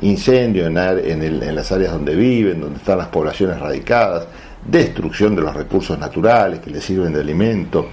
incendios 0.00 0.68
en, 0.68 1.54
las 1.54 1.72
áreas 1.72 1.92
donde 1.92 2.14
viven, 2.14 2.60
donde 2.60 2.78
están 2.78 2.98
las 2.98 3.08
poblaciones 3.08 3.58
radicadas, 3.58 4.26
destrucción 4.66 5.36
de 5.36 5.42
los 5.42 5.54
recursos 5.54 5.98
naturales 5.98 6.60
que 6.60 6.70
les 6.70 6.84
sirven 6.84 7.12
de 7.12 7.20
alimento, 7.20 7.88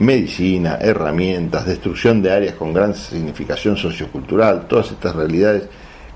medicina, 0.00 0.78
herramientas, 0.80 1.66
destrucción 1.66 2.22
de 2.22 2.32
áreas 2.32 2.54
con 2.54 2.72
gran 2.72 2.94
significación 2.94 3.76
sociocultural, 3.76 4.66
todas 4.66 4.90
estas 4.90 5.14
realidades 5.14 5.68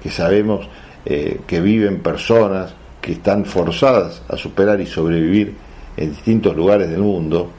que 0.02 0.10
sabemos 0.10 0.68
eh, 1.04 1.40
que 1.46 1.60
viven 1.60 2.00
personas 2.00 2.74
que 3.00 3.12
están 3.12 3.44
forzadas 3.44 4.22
a 4.28 4.36
superar 4.36 4.80
y 4.80 4.86
sobrevivir 4.86 5.54
en 5.98 6.10
distintos 6.10 6.56
lugares 6.56 6.88
del 6.88 7.00
mundo, 7.00 7.50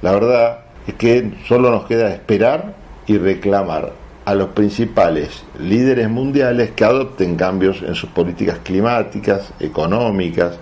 la 0.00 0.12
verdad 0.12 0.58
es 0.86 0.94
que 0.94 1.32
solo 1.46 1.70
nos 1.70 1.84
queda 1.84 2.10
esperar 2.10 2.74
y 3.06 3.18
reclamar 3.18 3.92
a 4.24 4.34
los 4.34 4.48
principales 4.48 5.44
líderes 5.60 6.08
mundiales 6.08 6.70
que 6.70 6.84
adopten 6.84 7.36
cambios 7.36 7.82
en 7.82 7.94
sus 7.94 8.10
políticas 8.10 8.58
climáticas, 8.64 9.52
económicas 9.60 10.58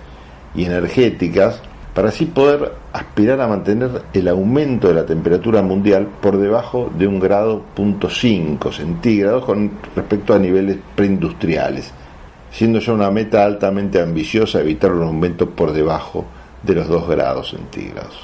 y 0.53 0.65
energéticas 0.65 1.61
para 1.95 2.09
así 2.09 2.25
poder 2.25 2.73
aspirar 2.91 3.39
a 3.39 3.47
mantener 3.47 4.03
el 4.11 4.27
aumento 4.27 4.89
de 4.89 4.95
la 4.95 5.05
temperatura 5.05 5.61
mundial 5.61 6.05
por 6.21 6.37
debajo 6.37 6.91
de 6.95 7.07
un 7.07 7.21
grado 7.21 7.61
punto 7.73 8.09
cinco 8.09 8.69
centígrados 8.73 9.45
con 9.45 9.71
respecto 9.95 10.33
a 10.33 10.39
niveles 10.39 10.77
preindustriales, 10.93 11.89
siendo 12.51 12.79
ya 12.79 12.91
una 12.91 13.09
meta 13.09 13.45
altamente 13.45 14.01
ambiciosa 14.01 14.59
evitar 14.59 14.91
un 14.91 15.03
aumento 15.03 15.49
por 15.49 15.71
debajo 15.71 16.25
de 16.63 16.75
los 16.75 16.89
dos 16.89 17.07
grados 17.07 17.51
centígrados. 17.51 18.19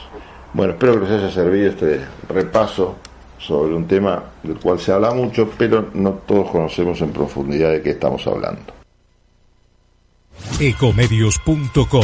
Bueno, 0.53 0.73
espero 0.73 0.95
que 0.95 1.07
les 1.07 1.11
haya 1.11 1.31
servido 1.31 1.69
este 1.69 2.01
repaso 2.27 2.97
sobre 3.37 3.73
un 3.73 3.87
tema 3.87 4.21
del 4.43 4.57
cual 4.57 4.79
se 4.79 4.91
habla 4.91 5.11
mucho, 5.11 5.49
pero 5.57 5.87
no 5.93 6.11
todos 6.27 6.51
conocemos 6.51 6.99
en 6.99 7.13
profundidad 7.13 7.71
de 7.71 7.81
qué 7.81 7.91
estamos 7.91 8.27
hablando. 8.27 8.73
Ecomedios.com 10.59 12.03